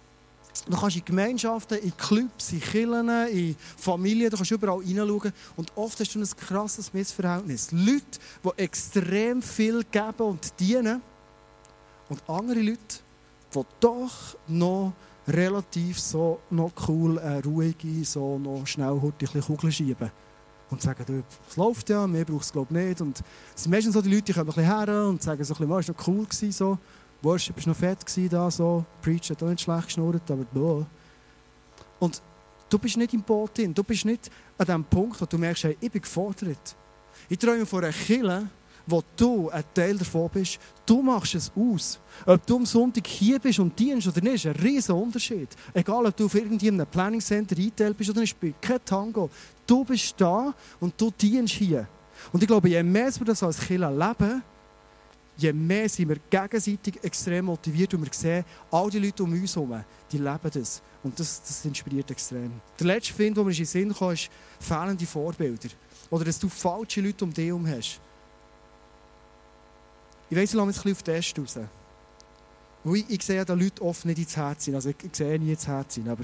[0.67, 5.33] Du kannst in Gemeinschaften, in Clubs, in Kirchen, in Familien, du kannst überall hineinschauen.
[5.55, 7.71] Und oft hast du ein krasses Missverhältnis.
[7.71, 11.01] Leute, die extrem viel geben und dienen.
[12.09, 12.99] Und andere Leute,
[13.55, 14.93] die doch noch
[15.31, 20.11] relativ so noch cool, äh, ruhige, so noch schnell ein Kugeln schieben.
[20.69, 23.01] Und sagen, es läuft ja, mehr braucht es glaube nicht.
[23.01, 23.21] Und
[23.53, 25.57] es sind meistens so die Leute, die kommen ein bisschen her und sagen so ein
[25.57, 26.77] bisschen, war noch cool gewesen, so.
[27.23, 28.85] Worship war noch fett gewesen, da, so.
[29.01, 30.85] Preach hat auch nicht schlecht geschnurrt, aber boah.
[31.99, 32.21] Und
[32.69, 33.73] du bist nicht im Boot drin.
[33.73, 36.75] Du bist nicht an dem Punkt, wo du merkst, hey, ich bin gefordert.
[37.27, 38.49] Ich träume von einer Kille,
[38.87, 40.59] wo du ein Teil davon bist.
[40.85, 41.99] Du machst es aus.
[42.25, 45.49] Ob du am Sonntag hier bist und dienst oder nicht, ist ein riesiger Unterschied.
[45.73, 49.29] Egal, ob du auf irgendeinem Planning Center eingeteilt bist oder nicht, spielt kein Tango.
[49.65, 51.87] Du bist da und du dienst hier.
[52.31, 54.43] Und ich glaube, je mehr wir das als Killer leben,
[55.37, 59.55] je mehr sind wir gegenseitig extrem motiviert und wir sehen, all die Leute um uns
[59.55, 60.81] herum, die leben das.
[61.03, 62.51] Und das, das inspiriert extrem.
[62.79, 65.69] Der letzte Film, der mir in den Sinn kam, ist fehlende Vorbilder.
[66.09, 67.99] Oder dass du falsche Leute um dich herum hast.
[70.31, 71.59] Ich weiss, ich lasse mich ein bisschen auf den Test raus.
[72.95, 74.75] Ich, ich sehe dass Leute oft nicht ins Herz sind.
[74.75, 76.23] Also ich, ich sehe nie ins Herz sind, aber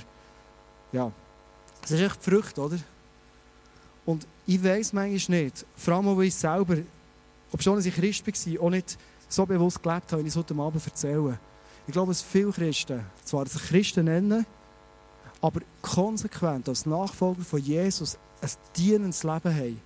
[0.94, 1.12] ja.
[1.82, 2.78] Das ist echt Frucht, oder?
[4.06, 6.78] Und ich weiss manchmal nicht, vor allem, weil ich selber,
[7.52, 10.56] ob schon ich Christ war, auch nicht so bewusst gelebt habe, wie ich es heute
[10.56, 11.38] Abend erzähle.
[11.86, 14.46] Ich glaube, dass viele Christen, zwar sich Christen nennen,
[15.42, 19.82] aber konsequent als Nachfolger von Jesus ein dienendes Leben haben,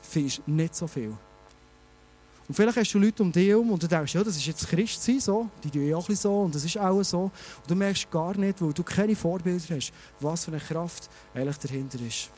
[0.00, 1.14] findest du nicht so viel.
[2.48, 4.68] Und vielleicht hast du Leute um dich herum und du denkst, ja, das ist jetzt
[4.68, 5.48] Christ sein, so.
[5.64, 7.22] Die tun ja auch ein so und das ist auch so.
[7.22, 7.32] Und
[7.68, 11.98] du merkst gar nicht, weil du keine Vorbilder hast, was für eine Kraft eigentlich dahinter
[12.06, 12.30] ist.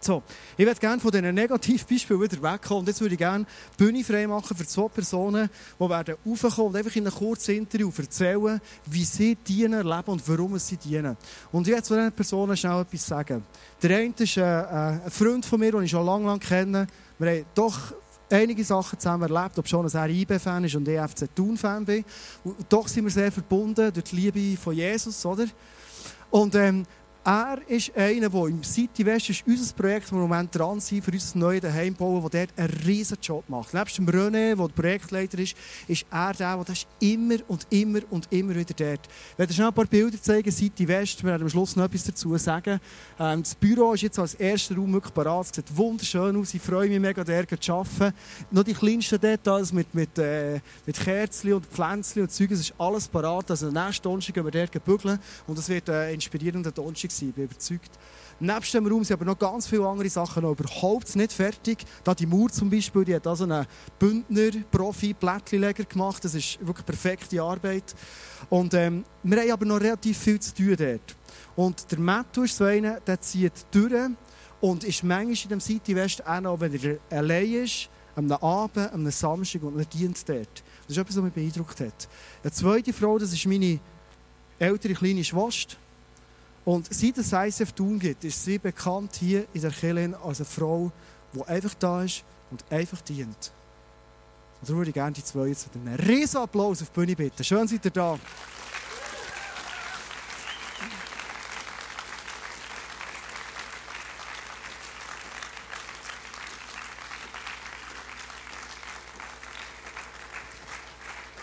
[0.00, 0.22] So,
[0.56, 2.80] ich würde gerne von diesen Negativbeispielen wieder wegkommen.
[2.80, 3.44] Und jetzt würde ich gerne
[3.78, 7.56] die Bühne frei machen für zwei Personen, die werden raufkommen und einfach in einem kurzen
[7.56, 11.16] Interview erzählen, wie sie dienen, leben und warum sie dienen.
[11.50, 13.44] Und ich werde zu diesen Personen schnell etwas sagen.
[13.82, 16.86] Der eine ist äh, äh, ein Freund von mir, den ich schon lange, lange kenne.
[17.18, 17.92] Wir haben doch
[18.30, 22.04] einige Sachen zusammen erlebt, ob schon ein IB-Fan ist und ich FC Thun-Fan bin.
[22.44, 25.46] Und doch sind wir sehr verbunden durch die Liebe von Jesus, oder?
[26.30, 26.84] Und ähm,
[27.28, 31.10] er ist einer, der im City West ist unser Projekt, im Moment dran sind, für
[31.12, 33.74] unser neues Heim bauen, der dort einen riesen Job macht.
[33.74, 35.54] Nebst dem René, der Projektleiter ist,
[35.86, 39.06] ist er der, der ist immer und immer und immer wieder dort.
[39.32, 42.04] Ich werde schnell ein paar Bilder zeigen, City West, wir werden am Schluss noch etwas
[42.04, 42.80] dazu sagen.
[43.20, 46.62] Ähm, das Büro ist jetzt als erster Raum wirklich parat, es sieht wunderschön aus, ich
[46.62, 48.16] freue mich mega, dort zu arbeiten.
[48.50, 52.74] Noch die kleinsten Details mit, mit, äh, mit Kerzen und Pflänzchen und Zeug, es ist
[52.78, 53.50] alles parat.
[53.50, 57.44] Also nächsten Donnerstag gehen wir dort bügeln und es wird ein inspirierender Donnerstag sein, bin
[57.44, 57.90] überzeugt.
[58.40, 61.78] Neben dem Raum sind aber noch ganz viele andere Sachen noch überhaupt nicht fertig.
[62.04, 63.66] Da die Mauer zum Beispiel, die hat also einen
[63.98, 66.24] Bündner Profi Plättchenleger gemacht.
[66.24, 67.96] Das ist wirklich perfekte Arbeit.
[68.48, 71.16] Und ähm, wir haben aber noch relativ viel zu tun dort.
[71.56, 73.92] Und der Matthew ist so einer, der zieht durch
[74.60, 78.92] und ist manchmal in dem City West auch noch, wenn er allein ist, am Abend,
[78.92, 80.62] am Samstag und er dient dort.
[80.86, 82.08] Das ist etwas, was mich beeindruckt hat.
[82.42, 83.80] Eine zweite Frau, das ist meine
[84.58, 85.76] ältere kleine Schwester.
[86.64, 90.46] Und seit es ISF Thun gibt, ist sie bekannt hier in der Kirche als eine
[90.46, 90.92] Frau,
[91.32, 93.52] die einfach da ist und einfach dient.
[94.60, 97.16] Und darum würde ich gerne die zwei jetzt mit einem riesen Applaus auf die Bühne
[97.16, 97.44] bitten.
[97.44, 98.18] Schön seid ihr da.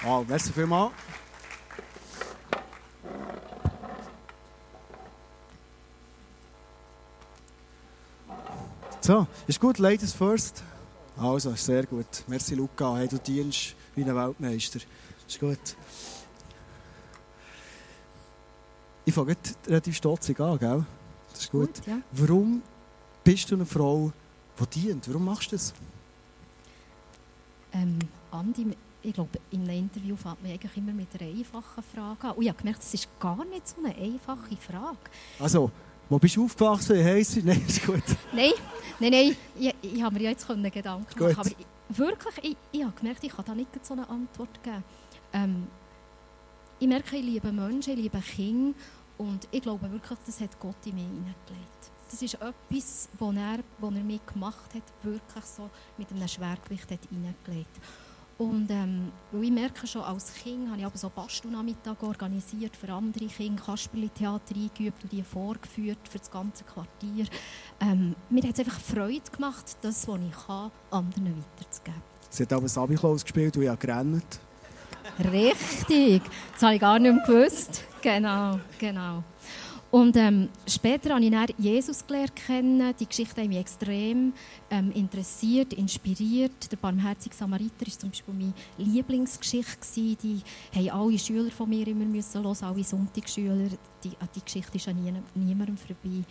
[0.03, 0.93] Wow, merci vielmals.
[9.05, 10.63] So, ist gut, Ladies first.
[11.15, 12.23] Also, sehr gut.
[12.25, 12.97] Merci, Luca.
[12.97, 14.79] Hey, du dienst wie ein Weltmeister.
[15.27, 15.59] Ist gut.
[19.05, 19.35] Ich fange
[19.67, 20.85] relativ stotzig an, gell?
[21.31, 21.75] Das ist gut.
[21.75, 21.99] gut ja.
[22.13, 22.63] Warum
[23.23, 24.11] bist du eine Frau,
[24.59, 25.07] die dient?
[25.07, 25.71] Warum machst du das?
[27.73, 27.99] Ähm,
[28.31, 32.31] Andi, ich glaube, in einem Interview fängt man eigentlich immer mit einer einfachen Frage an.
[32.31, 34.97] Und ich habe gemerkt, das ist gar nicht so eine einfache Frage.
[35.37, 35.69] Also,
[36.09, 37.03] wo bist du aufgewachsen?
[37.03, 37.37] Heiß?
[37.43, 38.03] Nein, ist gut.
[38.33, 38.51] Nein,
[38.99, 39.35] nein, nein.
[39.59, 41.37] Ich, ich habe mir jetzt Gedanken machen Gut.
[41.37, 44.83] Aber ich, wirklich, ich, ich habe gemerkt, ich kann da nicht so eine Antwort geben.
[45.33, 45.67] Ähm,
[46.79, 48.77] ich merke, ich liebe Menschen, ich liebe Kinder.
[49.17, 51.91] Und ich glaube wirklich, das hat Gott in mich hineingelegt.
[52.11, 56.87] Das ist etwas, was er, was er mir gemacht hat, wirklich so mit einem Schwergewicht
[57.09, 57.79] hineingelegt.
[58.37, 63.27] Und ähm, ich merke schon, als Kind habe ich aber so Bastelnachmittag organisiert für andere
[63.27, 67.27] Kinder, Kasperli-Theater eingeübt und die vorgeführt für das ganze Quartier.
[67.79, 72.01] Ähm, mir hat es einfach Freude gemacht, das, was ich kann, anderen weiterzugeben.
[72.29, 74.39] Sie hat aber Sabi-Klaus gespielt und habe gerannt.
[75.31, 77.85] Richtig, das habe ich gar nicht mehr gewusst.
[78.01, 79.23] Genau, genau.
[79.95, 82.93] Und ähm, später habe ich dann Jesus gelernt kennen.
[82.99, 84.33] Die Geschichte hat mich extrem
[84.69, 86.69] ähm, interessiert, inspiriert.
[86.69, 89.77] Der barmherzige Samariter war zum Beispiel meine Lieblingsgeschichte.
[89.79, 90.17] Gewesen.
[90.21, 90.41] Die
[90.75, 93.69] haben alle Schüler von mir immer müssen hören, alle Sonntagsschüler.
[94.03, 96.25] Die, die Geschichte ist an nie, niemandem vorbei.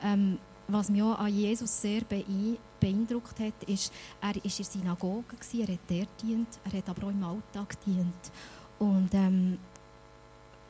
[0.00, 5.36] Ähm, was mich auch an Jesus sehr beeindruckt hat, ist, er war in der Synagoge,
[5.54, 8.30] er hat dort dient, er hat aber auch im Alltag dient.
[8.78, 9.58] Und ähm,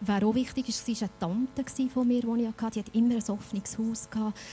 [0.00, 1.18] Wer auch wichtig ist, war eine
[1.56, 2.70] Tante von mir, die ich hatte.
[2.70, 4.08] Die hat immer ein offenes Haus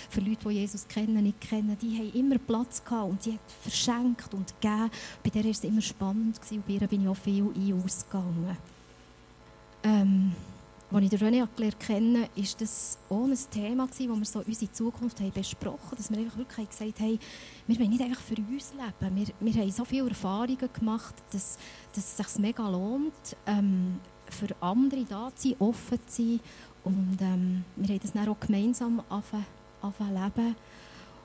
[0.09, 1.77] für Leute, die Jesus kennen, nicht kennen.
[1.79, 4.89] Die haben immer Platz und sie hat verschenkt und gegeben.
[5.23, 7.85] Bei der war es immer spannend und bei ihr bin ich auch viel ein- und
[7.85, 8.57] ausgegangen.
[9.83, 10.31] Ähm,
[10.91, 15.31] als ich René kennen, war das auch ein Thema, das wir so unsere Zukunft haben
[15.31, 15.97] besprochen haben.
[15.97, 17.19] Dass wir einfach wirklich gesagt haben,
[17.67, 19.15] wir wollen nicht einfach für uns leben.
[19.15, 21.57] Wir, wir haben so viele Erfahrungen gemacht, dass,
[21.93, 26.39] dass es sich mega lohnt, ähm, für andere da zu sein, offen zu sein.
[26.83, 29.01] Und ähm, wir haben das dann auch gemeinsam
[29.99, 30.55] leben.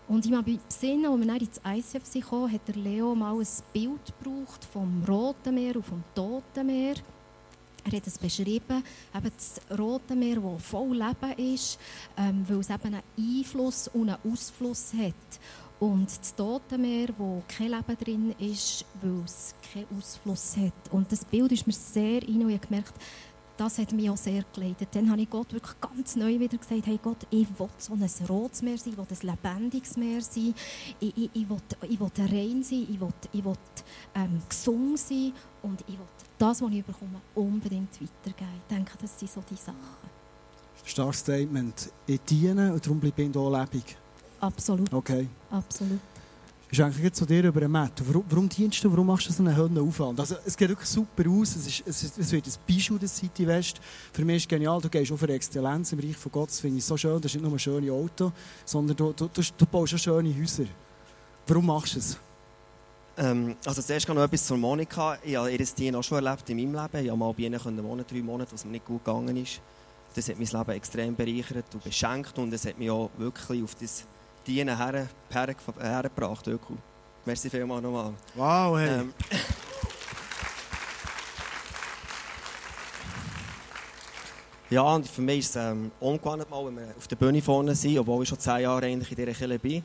[0.08, 3.46] Und ich habe Sinn, als wir dann ins ICF kamen, hat der Leo mal ein
[3.72, 6.96] Bild gebraucht vom Roten Meer und vom Toten Meer.
[7.84, 8.82] Er hat es beschrieben,
[9.14, 11.78] eben das Rote Meer, das voll Leben ist,
[12.16, 15.14] ähm, weil es eben einen Einfluss und einen Ausfluss hat.
[15.80, 20.92] Und das Tote Meer, wo kein Leben drin ist, weil es keinen Ausfluss hat.
[20.92, 22.92] Und das Bild ist mir sehr rein und ich gemerkt,
[23.56, 24.88] das hat mich auch sehr geleitet.
[24.92, 28.26] Dann habe ich Gott wirklich ganz neu wieder gesagt, hey Gott, ich will so ein
[28.26, 30.54] rotes Meer sein, ich will ein lebendiges Meer sein,
[31.00, 33.56] ich, ich, ich, will, ich will rein sein, ich will, ich will
[34.14, 36.06] ähm, gesund sein und ich will
[36.38, 38.50] das, was ich bekomme, unbedingt weitergeben.
[38.56, 39.76] Ich denke, das sind so die Sachen.
[40.84, 41.90] Starkes Statement.
[42.06, 43.99] Ich diene und darum bleibe ich hier lebendig.
[44.40, 44.92] Absolut.
[44.92, 45.28] Okay.
[45.50, 46.00] Absolut.
[46.72, 48.00] Ich eigentlich zu dir über den Matt.
[48.06, 50.20] Warum, warum dienst du, warum machst du so einen hohen Aufwand?
[50.20, 51.56] Also, es geht wirklich super aus.
[51.56, 53.80] Es, ist, es, es wird ein Beispiel der City West.
[54.12, 56.48] Für mich ist es genial, du gehst auch für Exzellenz im Reich von Gott.
[56.48, 57.20] Das finde ich so schön.
[57.20, 58.30] Das ist nicht nur ein schönes Auto,
[58.64, 60.66] sondern du, du, du, du baust auch schöne Häuser.
[61.48, 62.16] Warum machst du es?
[63.16, 65.18] Ähm, also zuerst noch etwas zur Monika.
[65.24, 67.04] Ich habe ihr Dienen auch schon erlebt in meinem Leben.
[67.04, 69.60] Ich habe mal bei ihnen wohnen, drei Monate, was mir nicht gut gegangen ist.
[70.14, 73.74] Das hat mein Leben extrem bereichert und beschenkt und es hat mich auch wirklich auf
[73.74, 74.04] das
[74.46, 76.46] Dienen her, her, hergebracht.
[76.46, 76.78] Wirklich.
[77.24, 78.14] Merci vielmals nochmal.
[78.34, 79.00] Wow, hey.
[79.00, 79.12] Ähm,
[84.70, 87.74] ja, und für mich ist es ähm, ungewohnt, mal, wenn wir auf der Bühne vorne
[87.74, 89.82] sind, obwohl ich schon zehn Jahre eigentlich in dieser Kirche bin.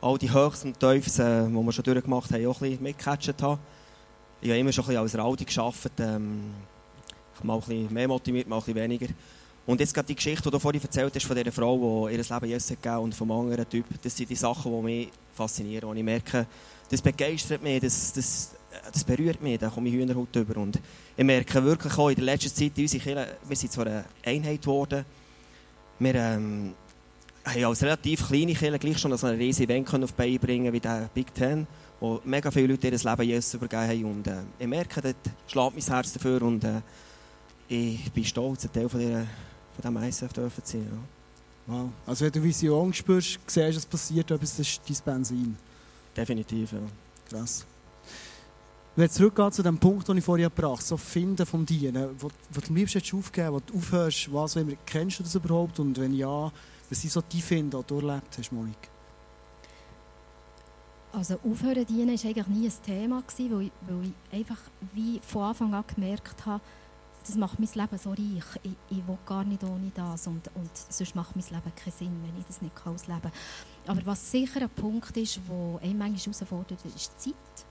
[0.00, 3.42] All die Höchst und Tiefs, äh, die wir schon durchgemacht haben, auch ein bisschen mitgecatcht
[3.42, 3.60] haben.
[4.40, 5.92] Ich habe immer schon ein bisschen als Raudi gearbeitet.
[5.98, 6.54] Ähm,
[7.42, 9.08] mal ein bisschen mehr motiviert, mal ein bisschen weniger.
[9.68, 12.22] Und jetzt gerade die Geschichte, die du vorhin erzählt hast, von dieser Frau, die ihr
[12.22, 15.90] Leben Jesus gegeben und vom anderen Typ, das sind die Sachen, die mich faszinieren.
[15.90, 16.46] Und ich merke,
[16.88, 18.52] das begeistert mich, das, das,
[18.90, 20.58] das berührt mich, da komme ich Hühnerhaut über.
[20.58, 20.80] Und
[21.14, 24.04] ich merke wirklich auch in der letzten Zeit, in unserer Kirche, wir sind zwar eine
[24.24, 25.04] Einheit geworden,
[25.98, 26.72] wir ähm,
[27.44, 30.72] haben als relativ kleine Kirche gleich schon so ein riesiges Event auf die Beine bringen
[30.72, 31.66] wie der Big Ten,
[32.00, 34.04] wo mega viele Leute ihr Leben Jesus übergeben haben.
[34.06, 36.80] Und äh, ich merke, dort schlägt mein Herz dafür und äh,
[37.68, 39.26] ich bin stolz, ein Teil von dieser
[39.80, 40.86] von diesem ISF dürfen sein.
[40.90, 41.74] Ja.
[41.74, 41.90] Wow.
[42.06, 45.56] Also wenn du Vision spürst, siehst was passiert, aber es ist dein Benzin.
[46.16, 46.78] Definitiv, ja.
[47.28, 47.66] Krass.
[48.96, 52.10] Wenn ich zurückgehe zu dem Punkt, den ich vorhin gebracht habe, so Finden vom Dienen,
[52.18, 55.78] wo du am liebsten aufgeben wo du aufhörst, was immer, kennst du das überhaupt?
[55.78, 56.50] Und wenn ja,
[56.88, 58.88] was sind so die Finden, die du erlebt hast, Monik?
[61.12, 64.58] Also aufhören dienen war eigentlich nie ein Thema, weil ich, weil ich einfach
[64.94, 66.60] wie von Anfang an gemerkt habe,
[67.26, 68.44] das macht mein Leben so reich.
[68.62, 72.22] Ich, ich will gar nicht ohne das und, und sonst macht mein Leben keinen Sinn,
[72.22, 73.32] wenn ich das nicht ausleben kann.
[73.86, 77.66] Aber was sicher ein Punkt ist, der einen manchmal herausfordert, ist die Zeit.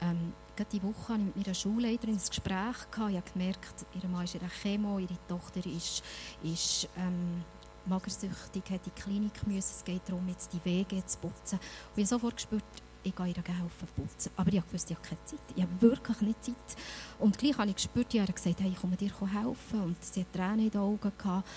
[0.00, 2.90] Ähm, gerade diese Woche hatte ich mit meiner Schulleiterin ein Gespräch.
[2.90, 3.10] Gehabt.
[3.10, 6.02] Ich habe gemerkt, ihr Mann ist in einer Chemo, ihre Tochter ist,
[6.42, 7.44] ist ähm,
[7.86, 9.72] magersüchtig, hat in die Klinik müssen.
[9.76, 11.58] Es geht darum, jetzt die Wege zu putzen.
[11.58, 12.64] Und ich habe sofort gespürt,
[13.02, 14.30] ich gehe ihr helfen putzen.
[14.36, 15.40] Aber ich wusste, ich habe keine Zeit.
[15.54, 16.76] Ich habe wirklich nicht Zeit.
[17.18, 19.82] Und gleich habe ich gespürt, die hat gesagt, hey, ich komme dir helfen.
[19.82, 21.48] Und sie hat Tränen in den Augen gehabt.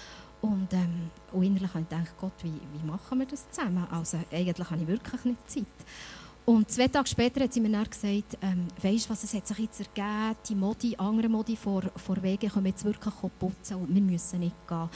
[0.41, 3.87] Und, ähm, und innerlich habe ich gedacht, Gott, wie, wie machen wir das zusammen?
[3.89, 5.65] Also eigentlich habe ich wirklich nicht Zeit.
[6.45, 9.57] Und zwei Tage später hat sie mir dann gesagt, ähm, weisst was, es hat sich
[9.57, 14.01] jetzt ergeben, die Modi, andere Modi vor, vor Wegen kommen jetzt wirklich putzen und wir
[14.01, 14.89] müssen nicht gehen.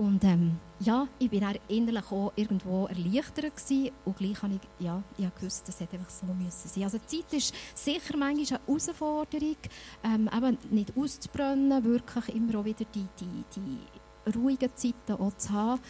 [0.00, 3.90] Und ähm, ja, ich war innerlich auch irgendwo erleichtert gewesen.
[4.06, 6.84] und gleich habe ich, ja, ich habe gewusst, das hätte einfach so müssen sein.
[6.84, 9.56] Also die Zeit ist sicher manchmal eine Herausforderung,
[10.02, 15.52] ähm, eben nicht auszubrennen, wirklich immer auch wieder die, die, die ruhigen Zeiten auch zu
[15.52, 15.82] haben.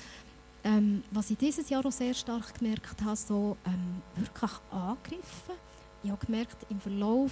[0.64, 5.54] Ähm, was ich dieses Jahr auch sehr stark gemerkt habe, so ähm, wirklich angegriffen.
[6.02, 7.30] Ich habe gemerkt, im Verlauf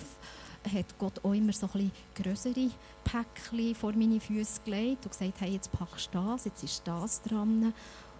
[0.64, 2.70] hat Gott auch immer so ein größere
[3.04, 7.22] Päckchen vor meine Füße gelegt und gesagt, hey, jetzt packst du das, jetzt ist das
[7.22, 7.72] dran.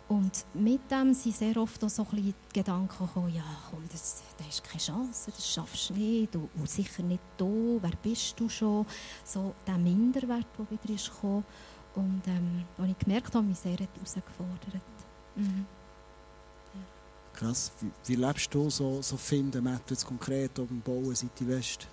[0.09, 4.23] Und mit dem sind sehr oft auch so ein bisschen Gedanken gekommen, ja komm, das,
[4.39, 8.41] das ist keine Chance, das schaffst du nicht und, und sicher nicht du, wer bist
[8.41, 8.87] du schon?
[9.23, 11.45] So der Minderwert, der wieder ist gekommen
[11.95, 14.83] und ähm, wo ich gemerkt habe, mich sehr herausgefordert.
[15.37, 15.67] Mhm.
[17.35, 17.71] Krass.
[17.81, 21.87] Wie, wie, lebst du so, so finden, Matt, jetzt konkret auf dem Bauen Seite West?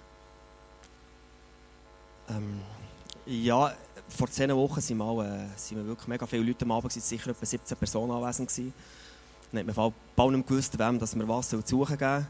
[2.30, 2.60] Ähm,
[3.26, 3.74] ja,
[4.08, 7.08] vor zehn Wochen sind, mal, äh, sind wir wirklich mega viele Leute am Abend, es
[7.08, 8.74] sicher etwa 17 Personen anwesend gewesen.
[9.52, 12.28] Dann hat man bald nicht gewusst, wem dass wir was zu suchen geben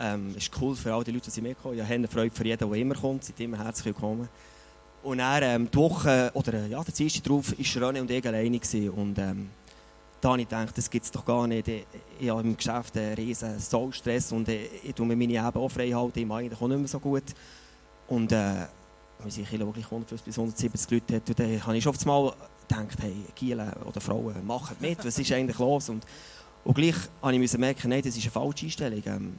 [0.00, 1.74] ähm, ist cool für all die Leute, die mitkommen.
[1.74, 3.24] Ich habe eine Freude für jeden, der immer kommt.
[3.24, 4.28] Seid immer herzlich willkommen.
[5.02, 8.26] Und dann, ähm, die Woche, oder äh, ja, der Dienstag drauf, war René und ich
[8.26, 8.58] alleine.
[8.58, 8.90] Gewesen.
[8.90, 9.50] Und ähm,
[10.20, 11.68] da habe ich gedacht, das gibt es doch gar nicht.
[11.68, 11.86] Ich,
[12.20, 15.68] ich habe im Geschäft einen riesen Soulstress und ich, ich tue mir meine Eben auch
[15.68, 15.86] frei.
[15.86, 17.24] Ich mache eigentlich auch nicht mehr so gut.
[18.08, 18.66] Und äh,
[19.20, 22.32] wenn sich wirklich 150 bis 170 Leute hat, dann habe ich oft mal
[22.68, 25.88] gedacht, hey, Giele oder Frauen, machen mit, was ist eigentlich los?
[25.88, 26.04] Und,
[26.64, 29.02] und gleich habe ich merken, nein, das ist eine falsche Einstellung.
[29.06, 29.38] Ähm,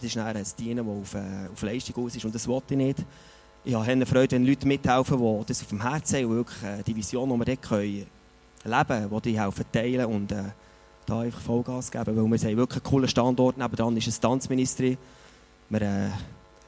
[0.00, 2.78] das ist ein Dienen, das auf, äh, auf Leistung aus ist und das wollte ich
[2.78, 3.04] nicht.
[3.64, 6.62] Ich habe eine Freude, wenn Leute mithelfen, die das auf dem Herzen haben und wirklich
[6.62, 8.06] äh, die Vision, die wir dort können,
[8.64, 10.44] leben können, die die helfen teilen und äh,
[11.06, 12.06] da einfach Vollgas geben.
[12.06, 13.58] Weil wir haben wirklich einen coolen Standort.
[13.58, 14.98] Nebenan ist ein Tanzministerium.
[15.70, 16.10] Wir äh,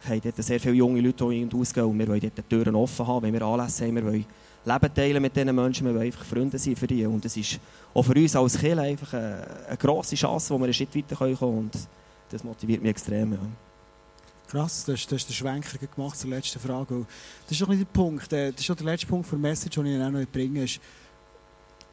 [0.09, 2.75] haben dort sehr viele junge Leute, die in ausgehen und wir wollen dort die Türen
[2.75, 3.97] offen haben, wenn wir Anlässe haben.
[3.97, 4.25] Wir wollen
[4.65, 7.05] Leben teilen mit diesen Menschen, wir wollen einfach Freunde sein für die.
[7.07, 7.61] Und es ist
[7.95, 11.17] auch für uns als Kirche einfach eine, eine grosse Chance, wo wir einen Schritt weiter
[11.17, 11.59] kommen können.
[11.59, 11.73] Und
[12.31, 13.33] das motiviert mich extrem.
[13.33, 13.39] Ja.
[14.49, 17.07] Krass, du hast, du hast den Schwenker gemacht zur letzten Frage.
[17.49, 18.33] Das ist nicht der Punkt.
[18.33, 20.65] Äh, das ist auch der letzte Punkt der Message, den ich auch noch bringe.
[20.65, 20.81] Ist,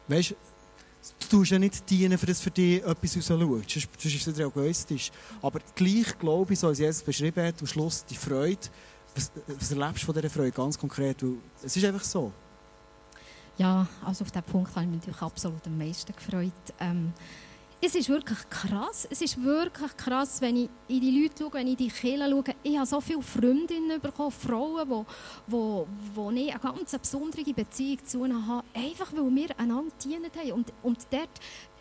[0.08, 0.34] weißt,
[1.20, 3.70] du tust ja nicht dienen, für das für dich etwas rausschaut.
[3.70, 5.10] Sonst, sonst ist es egoistisch.
[5.42, 8.58] Aber gleich glaube ich, so als Jesus beschrieben hat, am Schluss die Freude.
[9.14, 11.22] Was, was erlebst du von dieser Freude ganz konkret?
[11.22, 12.32] Weil es ist einfach so.
[13.56, 16.52] Ja, also auf diesen Punkt habe ich mich natürlich absolut am meisten gefreut.
[16.78, 17.12] Ähm,
[17.80, 19.06] es ist wirklich krass.
[19.10, 22.28] Es ist wirklich krass, wenn ich in die Leute schaue, wenn ich in die Kirche
[22.28, 22.44] schaue.
[22.62, 25.06] Ich habe so viele Freundinnen bekommen, Frauen, wo,
[25.46, 30.30] wo, wo ich eine ganz besondere Beziehung zu ihnen habe, einfach weil wir einander dienen
[30.36, 30.52] haben.
[30.52, 31.30] Und, und dort,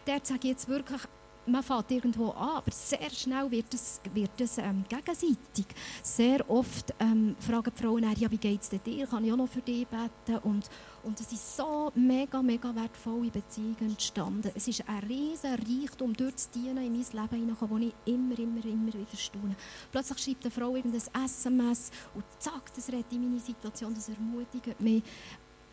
[0.06, 1.02] dort sage ich jetzt wirklich,
[1.48, 5.66] man fängt irgendwo an, aber sehr schnell wird es, wird ähm, gegenseitig.
[6.04, 9.08] Sehr oft ähm, fragen die Frauen, ja, wie geht es dir?
[9.08, 10.40] Kann ich auch noch für dich beten?
[10.44, 10.70] Und,
[11.08, 14.52] und es sind so mega, mega wertvolle Beziehungen entstanden.
[14.54, 18.38] Es ist ein riesen Reichtum, dort zu dienen, in mein Leben hineinkommen, wo ich immer,
[18.38, 19.56] immer, immer wieder staune.
[19.91, 25.02] Plötzlich schreibt eine Frau irgendein SMS und zack, das rettet meine Situation, das ermutigt mich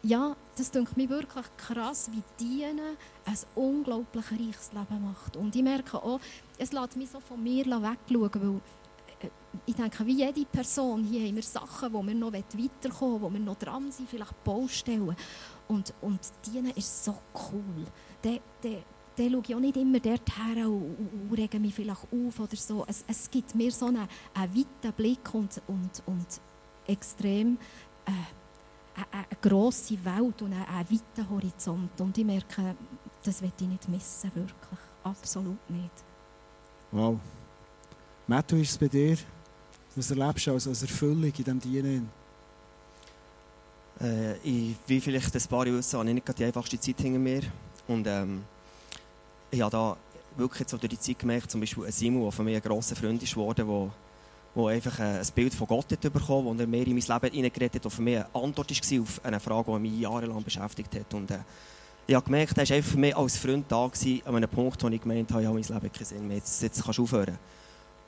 [0.06, 5.34] ja, das denke mir wirklich krass, wie Dienen ein unglaublich reiches Leben macht.
[5.34, 6.20] Und ich merke auch,
[6.58, 8.60] es lässt mich so von mir wegschauen, weil
[9.66, 13.32] ich denke, wie jede Person, hier haben wir Sachen, wo wir noch weiterkommen wollen, wo
[13.32, 15.16] wir noch dran sind, vielleicht Baustellen.
[15.68, 17.16] Und, und Dienen ist so
[17.52, 17.84] cool.
[18.22, 18.82] Dann, dann,
[19.16, 20.96] dann schaue ich auch nicht immer dorthin und,
[21.30, 22.84] und rege mich vielleicht auf oder so.
[22.86, 26.26] Es, es gibt mir so einen, einen weiten Blick und, und, und
[26.86, 27.58] extrem...
[28.06, 28.12] Äh,
[28.94, 32.00] eine, eine grosse Welt und einen, einen weiten Horizont.
[32.00, 32.76] Und ich merke,
[33.22, 34.78] das will ich nicht missen, wirklich.
[35.02, 36.04] Absolut nicht.
[36.90, 37.18] Wow.
[38.26, 39.16] Matt, wie ist es bei dir?
[39.96, 42.10] Was erlebst du als, Erfüllung in diesem Dienen?
[44.00, 47.42] Äh, ich, wie vielleicht ein paar wissen, habe ich nicht die einfachste Zeit hinter mir.
[47.86, 48.42] Und ähm,
[49.50, 49.96] ich habe da
[50.36, 53.22] wirklich jetzt durch die Zeit gemerkt, zum Beispiel Simon, der von mir ein grosser Freund
[53.22, 53.90] ist geworden, der
[54.54, 57.34] der einfach äh, ein Bild von Gott hat bekommen hat, er mehr in mein Leben
[57.34, 60.94] hineingeredet hat, und für mich eine Antwort war auf eine Frage, die mich jahrelang beschäftigt
[60.94, 61.12] hat.
[61.14, 61.38] Und, äh,
[62.06, 64.82] ich habe gemerkt, er war einfach für mich als Freund da gewesen, an einem Punkt,
[64.82, 67.38] wo ich gemeint habe, ja, mein Leben keinen Sinn mehr, jetzt, jetzt kannst du aufhören.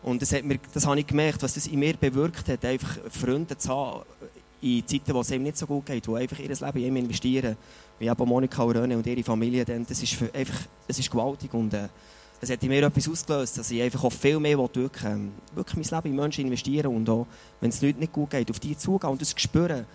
[0.02, 2.98] Und das, hat mir, das habe ich gemerkt, was das in mir bewirkt hat, einfach
[3.11, 4.02] Freunde zu haben,
[4.62, 6.96] in Zeiten, wo es ihm nicht so gut geht, die einfach ihr Leben in ihm
[6.96, 7.56] investieren,
[7.98, 11.52] wie eben Monika und René und ihre Familie, dann, das ist einfach, das ist gewaltig
[11.54, 11.88] und äh,
[12.42, 16.00] hat in mir etwas ausgelöst, dass ich einfach auch viel mehr wirklich, ähm, wirklich mein
[16.02, 17.26] Leben in Menschen investieren und auch,
[17.61, 19.87] wenn es Leuten nicht gut geht, auf die zugehen und das spüren.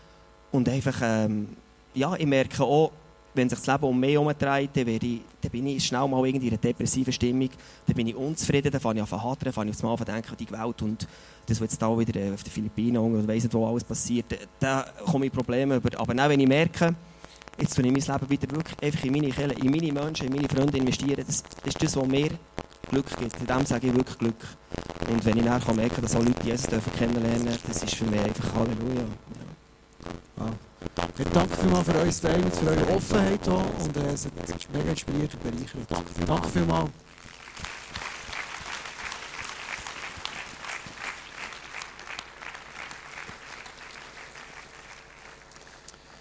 [0.52, 1.50] Und einfach, ähm,
[1.94, 2.92] ja, ich merke auch,
[3.34, 6.54] wenn sich das Leben um mich herumdreht, dann, dann bin ich schnell mal irgendwie in
[6.54, 7.50] einer depressiven Stimmung,
[7.86, 10.36] dann bin ich unzufrieden, dann fange ich an zu hadern, fange ich auf an denken,
[10.38, 11.08] die Welt und
[11.46, 14.26] das, was jetzt da wieder auf den Philippinen und weiss nicht, wo alles passiert,
[14.60, 15.90] da komme ich Probleme über.
[16.00, 16.96] Aber dann, wenn ich merke,
[17.60, 20.34] jetzt tue ich mein Leben wieder wirklich einfach in meine Kirche, in meine Menschen, in
[20.34, 21.24] meine Freunde investieren.
[21.26, 22.30] Das, das ist das, was mir
[22.90, 23.40] Glück gibt.
[23.40, 24.58] In dem sage ich wirklich Glück.
[25.10, 26.68] Und wenn ich nachher merken dass auch Leute Jesus
[26.98, 29.02] kennenlernen dürfen, das ist für mich einfach Halleluja.
[29.02, 30.46] Ja.
[30.46, 30.71] Wow.
[30.82, 34.90] Ja, danke vielmals für euer Teil, für eure Offenheit hier und äh, es hat mega
[34.90, 35.86] inspiriert und bereichert.
[35.90, 36.10] Danke
[36.50, 36.90] vielmals.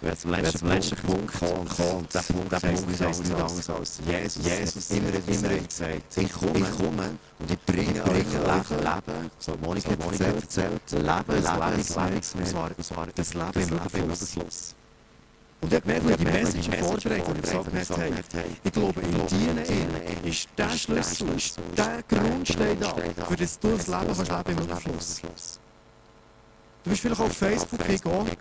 [0.01, 3.99] Wir zum letzten, letzten Punkt kommen, und der Punkt, der Punkt heisst nicht anders als
[4.03, 4.43] Jesus.
[4.43, 9.55] Jesus immer, immer gesagt, ich komme, ich komme und ich bringe, bringe Leben, Leben, so
[9.61, 14.75] Monika erzählt, erzählt, Leben, Leben, Lebenswert, das war das Leben im Überfluss.
[15.61, 19.27] Und ich habe gemerkt, die Message vorbereitet und ich habe gesagt, hey, ich glaube, in
[19.27, 21.27] dir ist der Schlüssel,
[21.77, 22.95] der Grundstein da,
[23.25, 25.60] für das du das Leben kannst leben im Überfluss.
[26.83, 28.31] Du bist vielleicht auf Facebook gegangen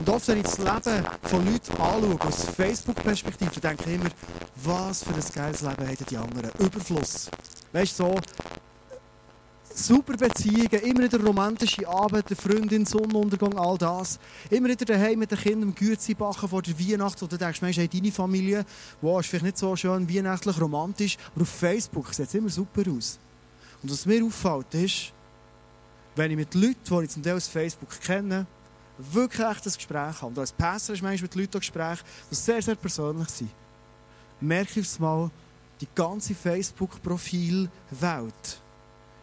[0.00, 4.10] und oft, wenn ich das Leben von Leuten anschaue, aus Facebook-Perspektive, denke ich immer,
[4.56, 6.50] was für ein geiles Leben haben die anderen.
[6.58, 7.30] Überfluss.
[7.72, 8.20] Weißt du, so,
[9.74, 14.18] super Beziehungen, immer wieder romantische Abend, Freundin, Sonnenuntergang, all das.
[14.50, 17.22] Immer wieder daheim mit den Kindern im Gürzi backen vor der Weihnacht.
[17.22, 18.64] Oder du denkst, Mensch, hey, deine Familie,
[19.02, 22.82] wow, ist vielleicht nicht so schön weihnachtlich, romantisch, aber auf Facebook sieht es immer super
[22.90, 23.20] aus.
[23.84, 25.12] Und was mir auffällt, ist,
[26.16, 28.46] wenn ich mit Leuten, die ich zum Teil aus Facebook kenne,
[28.98, 31.98] wirklich echt ein Gespräch habe, und als Pastor ist manchmal mit Leuten Gespräch,
[32.30, 33.50] die sehr, sehr persönlich sind,
[34.40, 35.30] merke ich mal,
[35.80, 38.60] die ganze Facebook-Profil-Welt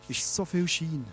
[0.09, 1.05] ist so viel Schein.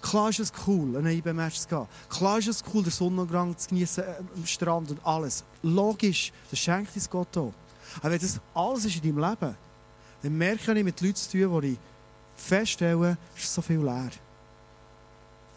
[0.00, 1.86] Klar ist es cool, einen IB-Match zu gehen.
[2.08, 5.44] Klar ist es cool, den Sonnenuntergang zu genießen äh, am Strand und alles.
[5.62, 7.52] Logisch, das schenkt uns Gott auch.
[7.98, 9.54] Aber wenn das alles ist in deinem Leben,
[10.22, 11.78] dann merke ich mit Leuten zu tun, die ich
[12.36, 14.10] feststelle, ist so viel leer.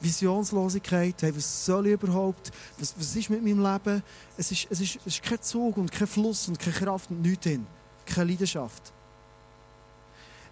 [0.03, 4.03] Visionslosigkeit, hey, was soll ich überhaupt, was, was ist mit meinem Leben?
[4.37, 7.21] Es ist, es, ist, es ist kein Zug und kein Fluss und keine Kraft und
[7.21, 7.65] nichts drin.
[8.05, 8.93] Keine Leidenschaft.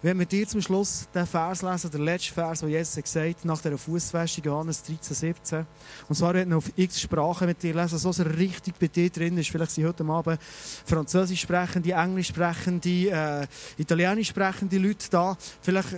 [0.04, 3.44] Wenn wir dir zum Schluss den Vers lesen, der letzte Vers, den Jesus gesagt hat,
[3.44, 5.66] nach der Fußwäschung, Johannes 13, 17.
[6.08, 9.38] Und zwar werden auf x Sprachen mit dir lesen, so dass richtig bei dir drin
[9.38, 9.50] ist.
[9.50, 10.40] Vielleicht sind heute Abend
[10.86, 13.46] Französisch sprechende, Englisch sprechende, äh,
[13.78, 15.36] Italienisch sprechende Leute da.
[15.60, 15.94] Vielleicht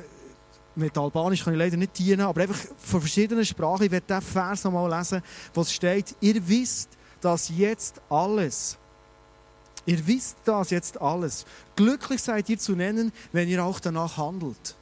[0.76, 3.84] mit Albanisch kann ich leider nicht dienen, aber einfach von verschiedenen Sprachen.
[3.84, 5.22] Ich werde diesen Vers nochmal lesen,
[5.52, 8.76] wo es steht, ihr wisst, dass jetzt alles,
[9.86, 11.46] ihr wisst das jetzt alles.
[11.76, 14.76] Glücklich seid ihr zu nennen, wenn ihr auch danach handelt.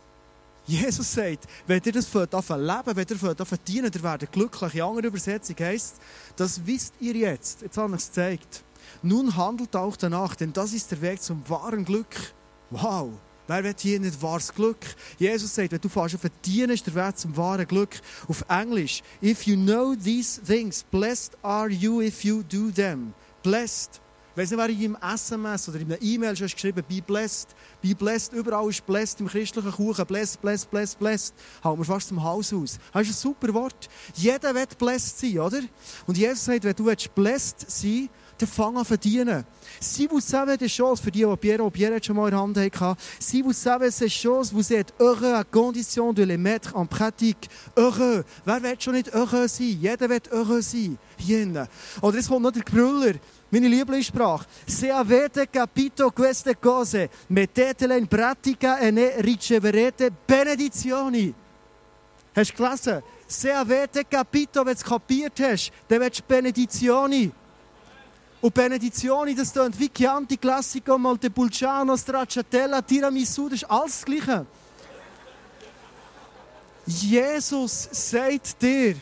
[0.65, 4.75] Jesus sagt, wenn ihr das davon leben, wenn ihr davon dienen, ihr werdet glücklich.
[4.75, 5.97] In anderer Übersetzung heisst,
[6.37, 7.63] das wisst ihr jetzt.
[7.63, 8.63] Jetzt habe ich es gezeigt.
[9.03, 12.33] Nun handelt auch danach, denn das ist der Weg zum wahren Glück.
[12.71, 13.11] Wow!
[13.47, 14.79] Wer will hier nicht wahres Glück?
[15.19, 18.01] Jesus sagt, wenn du fast verdienen, ist der Weg zum wahren Glück.
[18.29, 23.15] Auf Englisch, if you know these things, blessed are you if you do them.
[23.43, 24.01] Blessed.
[24.35, 27.49] Weiss nicht, wer in einem SMS oder in einer E-Mail schon geschrieben be blessed.
[27.83, 28.33] Be blessed.
[28.33, 30.07] Überall ist blessed im christlichen Kuchen.
[30.07, 31.35] Blessed, blessed, blessed, blessed.
[31.63, 32.79] Hauen wir fast zum Haus aus.
[32.95, 33.91] Das ist ein super Wort.
[34.15, 35.61] Jeder will blessed sein, oder?
[36.07, 36.85] Und Jesus sagt, wenn du
[37.15, 39.45] blessed sein willst, dann fang an verdienen.
[39.81, 42.57] Si vous savez des choses, für die, die Pierre, Pierre schon mal in der Hand
[42.59, 46.87] hatte, si vous savez ces choses, vous êtes heureux à condition de les mettre en
[46.87, 47.49] pratique.
[47.77, 48.25] Heureux.
[48.45, 49.79] Wer will schon nicht heureux sein?
[49.81, 50.99] Jeder will heureux sein.
[51.19, 51.69] Hier.
[52.01, 53.15] Oder jetzt kommt noch der Brüller.
[53.51, 54.47] Meine Lieblingssprache.
[54.67, 61.35] Se avete capito queste cose, mettetele in pratica e ne riceverete benedizioni.
[62.35, 63.03] Hast du gelesen?
[63.27, 67.31] Se avete capito, wenn du es kapiert hast, dann willst du Benedizioni.
[68.43, 74.47] Und Benedizioni, das klingt wie Chianti Classico, Montepulciano, Stracciatella, Tiramisu, das ist alles das Gleiche.
[76.85, 78.97] Jesus sagt dir,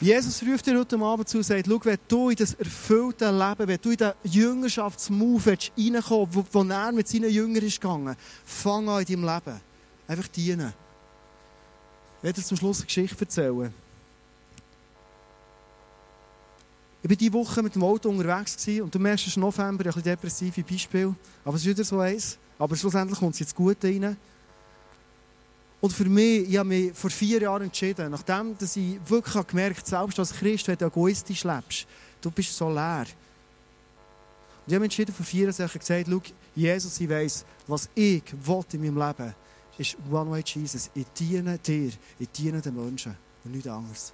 [0.00, 3.66] Jesus ruft dir heute Abend zu und sagt, schau, wenn du in das erfüllte Leben,
[3.66, 8.14] wenn du in den Jüngerschaftsmove reinkommen wo, wo er mit seinen Jüngern ist gegangen,
[8.44, 9.60] fang an in deinem Leben.
[10.06, 10.83] Einfach dienen.
[12.24, 13.74] Ich werde zum Schluss eine Geschichte erzählen.
[17.02, 20.02] Ich war diese Woche mit dem Auto unterwegs und du merkst, es November, ein bisschen
[20.02, 21.14] depressive Beispiel.
[21.44, 22.38] Aber es ist wieder so eins.
[22.58, 24.16] Aber schlussendlich kommt es jetzt gut rein.
[25.82, 29.92] Und für mich, ich habe mich vor vier Jahren entschieden, nachdem dass ich wirklich gemerkt
[29.92, 31.86] habe, selbst als Christ, wenn du egoistisch lebst,
[32.22, 33.00] du bist so leer.
[33.00, 38.64] Und ich habe mich entschieden, vor vier Jahren gesagt, Jesus, ich weiss, was ich will
[38.72, 39.34] in meinem Leben
[39.78, 40.90] ist One Way Jesus.
[40.94, 44.12] Ich diene dir, ich diene den Menschen und nichts anderes.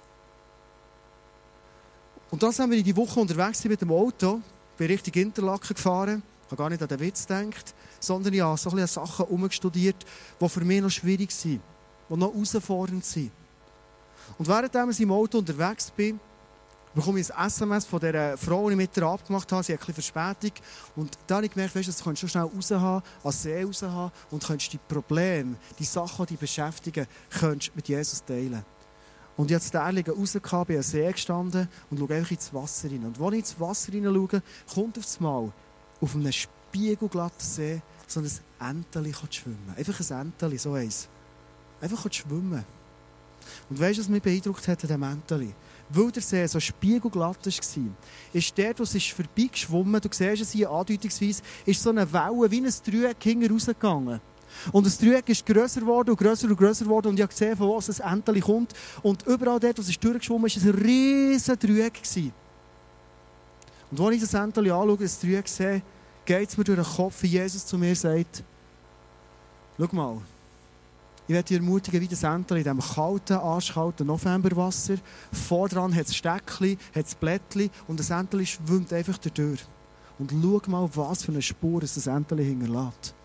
[2.29, 4.41] Und das haben wir in die Woche unterwegs mit dem Auto,
[4.77, 8.69] bin richtig Interlaken gefahren, habe gar nicht an den Witz gedacht, sondern ich habe so
[8.69, 10.05] ein bisschen Sachen umgestudiert,
[10.39, 11.61] die für mich noch schwierig sind,
[12.09, 13.31] die noch herausfordernd sind.
[14.37, 16.19] Und während ich im Auto unterwegs bin,
[16.93, 19.63] bekomme ich ein SMS von der Frau, die ich mit ihr abgemacht habe.
[19.63, 20.51] Sie hat bisschen Verspätung.
[20.95, 24.43] Und da habe ich gemerkt, weißt, du kannst du schnell raushaben, als See raushaben und
[24.43, 28.63] kannst die Probleme, die Sachen, die dich beschäftigen, kannst mit Jesus teilen.
[29.37, 32.89] Und ich habe das Teil rausgehauen, bin am See gestanden und schaue einfach ins Wasser
[32.89, 33.05] rein.
[33.05, 34.41] Und als ich ins Wasser rein schaue,
[34.73, 35.51] kommt auf einmal
[36.01, 38.29] auf einem spiegelglatten See so ein
[38.59, 39.73] Enteli schwimmen.
[39.77, 41.07] Einfach ein Enteli, so eins.
[41.79, 42.63] Einfach schwimmen.
[43.69, 45.53] Und weißt du, was mich beeindruckt hat an dem Mäntel?
[45.93, 47.83] Weil der See so spiegelglatt war,
[48.33, 52.49] ist der, wo es ist vorbeigeschwommen, du siehst es hier andeutungsweise, ist so eine Welle
[52.49, 54.21] wie ein Dreieck hinten.
[54.71, 57.07] Und das Dreieck ist grösser geworden und grösser und grösser geworden.
[57.07, 58.73] Und ich habe gesehen, von wo es endlich kommt.
[59.01, 62.01] Und überall dort, wo es ist durchgeschwommen ist, war ein riesiges Dreieck.
[63.91, 65.81] Und als ich das endlich anschaue, das Dreieck sehe,
[66.25, 68.43] geht es mir durch den Kopf, wie Jesus zu mir sagt,
[69.77, 70.21] schau mal,
[71.27, 74.95] ich werde dich ermutigen, wie das Entchen in diesem kalten, arschkalten Novemberwasser.
[75.31, 79.61] Vordran hat es Steckchen, hat es Blättchen und das Entchen schwimmt einfach durch.
[80.19, 83.15] Und schau mal, was für eine Spur das Entchen hinterlässt.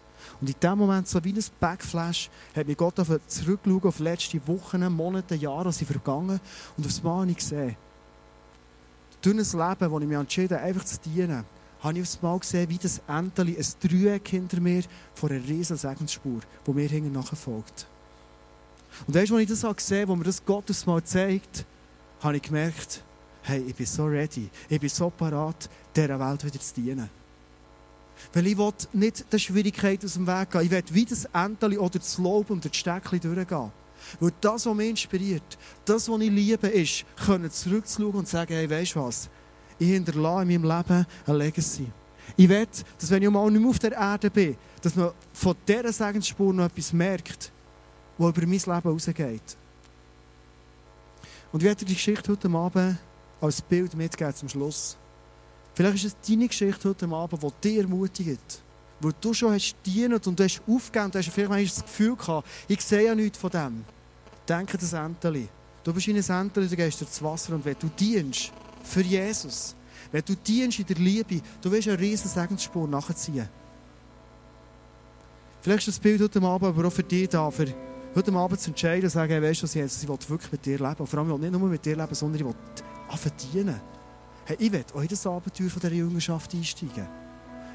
[0.40, 2.94] Und in dem Moment, so wie ein Backflash, hat mich Gott
[3.26, 6.40] zurückschauen auf letzte Wochen, Monate, Jahre, die vergangen
[6.76, 7.76] und aufs Mal habe ich gesehen,
[9.22, 11.44] durch ein Leben, wo ich mich entschieden habe, einfach zu dienen,
[11.80, 14.82] habe ich aufs Mal gesehen, wie das Enteli, ein Dreieck hinter mir,
[15.14, 17.86] vor einer riesen Segensspur, die mir hinten nachfolgt.
[19.06, 21.64] Und weißt als ich das gesehen habe, wo mir das Gott aufs Mal zeigt,
[22.20, 23.02] habe ich gemerkt,
[23.42, 27.08] hey, ich bin so ready, ich bin so parat, dieser Welt wieder zu dienen.
[28.32, 30.62] Weil ich will nicht der Schwierigkeit aus dem Weg gehen.
[30.62, 33.70] Ich will wie das Enteli oder das Lob und das Steckchen durchgehen.
[34.20, 38.68] Weil das, was mich inspiriert, das, was ich liebe, ist, können zurückzuschauen und sagen, hey,
[38.68, 39.28] weißt du was?
[39.78, 41.86] Ich hinterlasse in meinem Leben eine Legacy.
[42.36, 42.66] Ich will,
[42.98, 46.52] dass wenn ich mal nicht mehr auf der Erde bin, dass man von dieser Segensspur
[46.52, 47.52] noch etwas merkt,
[48.18, 49.56] was über mein Leben rausgeht.
[51.52, 52.98] Und ich werde dir die Geschichte heute Abend
[53.40, 54.96] als Bild mitgeben zum Schluss.
[55.74, 58.62] Vielleicht ist es deine Geschichte heute Abend, die dich ermutigt.
[59.00, 62.16] Wo du schon hast gedient und du hast aufgegeben und du hast vielleicht das Gefühl
[62.16, 63.84] gehabt, ich sehe ja nichts von dem.
[64.48, 65.48] Denke das Enteli.
[65.84, 68.52] Du bist in ein Enteli, du gehst ins Wasser und wenn du dienst
[68.86, 69.74] für Jesus,
[70.12, 73.48] wenn du dienst in der Liebe, du wirst eine riesen Segensspur nachziehen.
[75.60, 77.66] Vielleicht ist das Bild heute Abend aber auch für dich da, für
[78.14, 80.94] heute Abend zu entscheiden und sagen, weißt du, Jesus, ich will wirklich mit dir leben.
[80.98, 82.54] Und vor allem, ich will nicht nur mit dir leben, sondern ich will
[83.08, 83.80] anfangen dienen.
[84.44, 87.08] Hey, ich will auch in das Abenteuer von dieser Jüngerschaft einsteigen.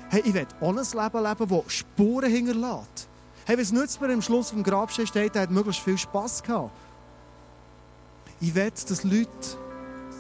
[0.10, 3.10] Hey, ich will auch ein Leben leben, das Spuren hinterlässt.
[3.46, 6.72] Hey, was nützt mir am Schluss vom Grabstein steht, der hat möglichst viel Spass gehabt.
[8.40, 9.28] Ich will, dass Leute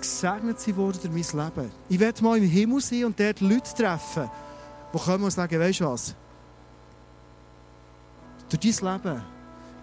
[0.01, 1.71] gesegnet sind worden durch mein Leben.
[1.89, 4.29] Ich will mal im Himmel sein und dort Leute treffen,
[4.93, 6.15] die kommen und sagen, weißt du was?
[8.49, 9.21] Durch dein Leben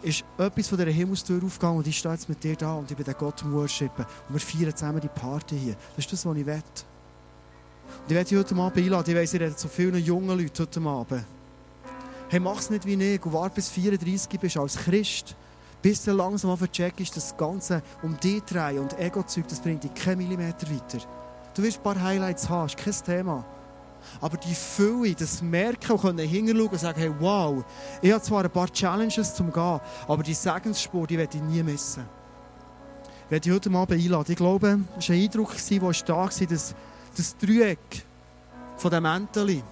[0.02, 2.96] ist etwas von dieser Himmelstür aufgegangen und ich stehe jetzt mit dir da und ich
[2.96, 5.76] bin den Gott am worshipen und wir feiern zusammen die Party hier.
[5.96, 6.54] Das ist das, was ich will.
[6.54, 6.62] Und
[8.06, 9.10] ich werde dich heute Abend einladen.
[9.10, 11.24] Ich weiss, ihr redet zu vielen jungen Leuten heute Abend.
[12.28, 15.34] Hey, es nicht wie ich und warte bis 34 bist als Christ.
[15.80, 19.94] Bis du langsam auf checkst, das Ganze um dich drehen und Ego-Zeug, das bringt dich
[19.94, 20.98] keinen Millimeter weiter.
[21.54, 23.44] Du wirst ein paar Highlights haben, ist kein Thema.
[24.20, 27.64] Aber die Fülle, das Merken und können hinschauen und sagen, hey, wow,
[28.00, 31.62] ich habe zwar ein paar Challenges zum Gehen, aber die Segensspur, die werde ich nie
[31.62, 32.04] missen.
[33.26, 34.32] Ich werde dich heute Abend einladen.
[34.32, 36.74] Ich glaube, es war ein Eindruck, der da war, dass
[37.16, 37.78] das Dreieck
[38.76, 39.62] von dem Mäntel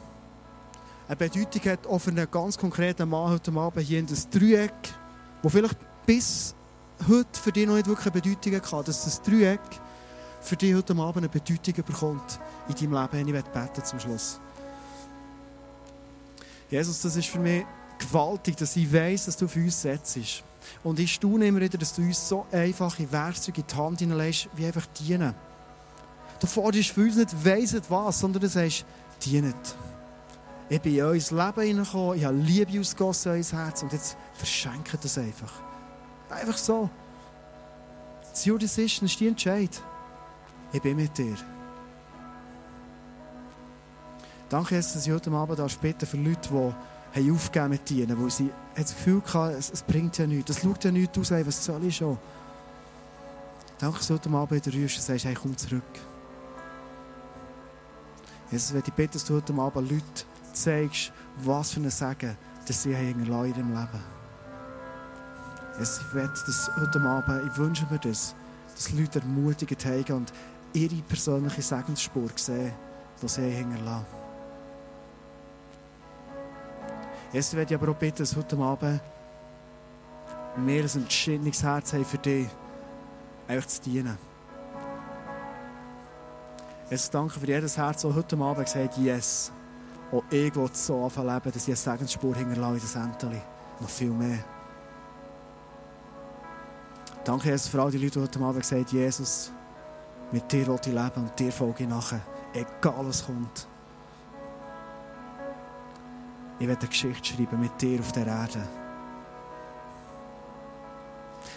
[1.09, 4.72] eine Bedeutung hat auch für einen ganz konkreten Mann heute Abend hier in das Dreieck,
[5.40, 5.76] das vielleicht
[6.07, 6.54] bis
[7.09, 9.61] heute für dich noch nicht wirklich eine Bedeutung hat, dass das Dreieck
[10.40, 12.38] für dich heute Abend eine Bedeutung bekommt
[12.68, 13.28] in deinem Leben.
[13.28, 14.40] Ich werde beten zum Schluss.
[16.70, 17.64] Jesus, das ist für mich
[17.98, 20.18] gewaltig, dass ich weiß, dass du für uns setzt.
[20.82, 24.48] Und ich staune immer wieder, dass du uns so einfache Werkzeuge in die Hand hineinlegst,
[24.54, 25.34] wie einfach dienen.
[26.40, 28.84] Du forderst für uns nicht, weiset was, sondern du sagst,
[29.24, 29.54] dienet.
[30.68, 34.16] Ich bin in euer Leben hineingekommen, ich habe Liebe ausgegossen in euer Herz und jetzt
[34.34, 35.52] verschenke das einfach.
[36.31, 36.91] Einfach so.
[38.20, 39.83] Das ist your decision, das ist die Entscheid.
[40.72, 41.37] Ich bin mit dir.
[44.49, 48.31] Danke, Jesus, dass ich heute Abend beten für Leute, die haben aufgegeben mit ihnen, weil
[48.31, 51.85] sie das Gefühl hatten, es, bringt ja nichts, es schaut ja nichts aus, was soll
[51.85, 52.18] ich schon.
[53.79, 55.83] Danke, dass du heute Abend wieder rührst und sagst, hey, komm zurück.
[58.51, 62.83] Jesus, wenn ich bete, dass du heute Abend Leute zeigst, was für ein Segen dass
[62.83, 64.15] sie haben in ihrem Leben.
[65.79, 68.35] Jesus, ich werde das heute Abend, ich wünsche mir das,
[68.74, 70.33] dass Leute ermutigt haben und
[70.72, 72.72] ihre persönliche Segensspur sehen,
[73.22, 74.07] die sie hinterlassen.
[77.33, 79.01] Werde ich aber auch bitten, dass heute Abend
[80.57, 82.49] wir ein entschiedenes Herz haben für dich,
[83.47, 84.16] einfach zu dienen.
[86.91, 89.53] Jetzt danke für jedes Herz, das heute Abend gesagt yes.
[90.12, 93.43] Auch ich will so anfangen leben, dass ich eine Segensspur hinterlasse in das Enteli.
[93.81, 94.55] Noch viel mehr.
[97.27, 99.51] Danke, Jesus, für all die Leute, die heute Abend gesagt Jesus,
[100.31, 102.20] mit dir will ich leben und dir folge ich nachher.
[102.55, 103.66] Egal was kommt.
[106.61, 108.62] Ich werde eine Geschichte schreiben mit dir auf der Erde.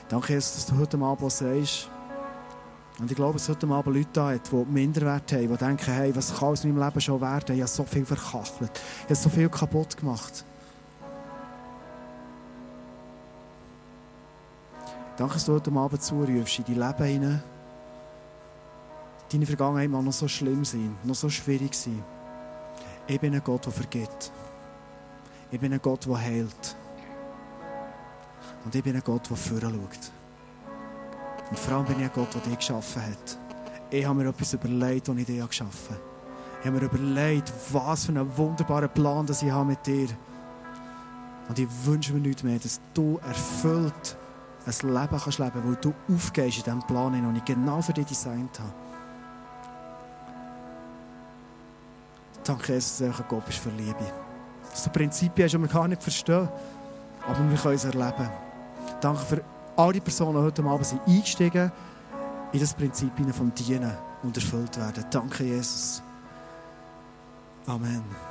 [0.08, 1.88] Danke, Jesus, dass du heute Abend sagst,
[3.00, 6.16] und ich glaube, es heute Abend Leute da hat, die Minderwert haben, die denken, hey,
[6.16, 7.56] was kann aus meinem Leben schon werden?
[7.56, 8.72] Ich habe so viel verkachelt.
[9.02, 10.44] Ich habe so viel kaputt gemacht.
[15.20, 17.44] Danke, dass du heute Abend zurufst in dein Leben hinein.
[19.30, 22.02] Deine Vergangenheit mag noch so schlimm sein, noch so schwierig sein.
[23.06, 24.32] Ich bin ein Gott, der vergibt.
[25.52, 26.78] Ich bin ein Gott, der heilt.
[28.64, 30.12] Und ich bin ein Gott, der vorher schaut.
[31.50, 33.38] Und vor allem bin ich ein Gott, der dich geschaffen hat.
[33.90, 36.02] Ich habe mir etwas überlegt, was ich dir geschaffen habe.
[36.62, 40.08] Ich habe mir überlegt, was für einen wunderbaren Plan das ich habe mit dir.
[41.50, 44.16] Und ich wünsche mir nichts mehr, dass du erfüllt
[44.66, 48.06] ein Leben kannst leben, weil du aufgehst in diesem Plan, den ich genau für dich
[48.06, 48.74] designt habe.
[52.44, 53.96] Danke, Jesus, dass du Gott bist für Liebe.
[54.70, 56.50] Dass du Prinzipien hast, die wir gar nicht verstehen,
[57.28, 58.30] aber wir können es erleben.
[59.02, 59.44] Danke für
[59.76, 61.72] all die Personen, die heute Abend sind eingestiegen
[62.52, 65.06] in das Prinzip vom Dienen und erfüllt werden.
[65.12, 66.02] Danke, Jesus.
[67.68, 68.29] Amen.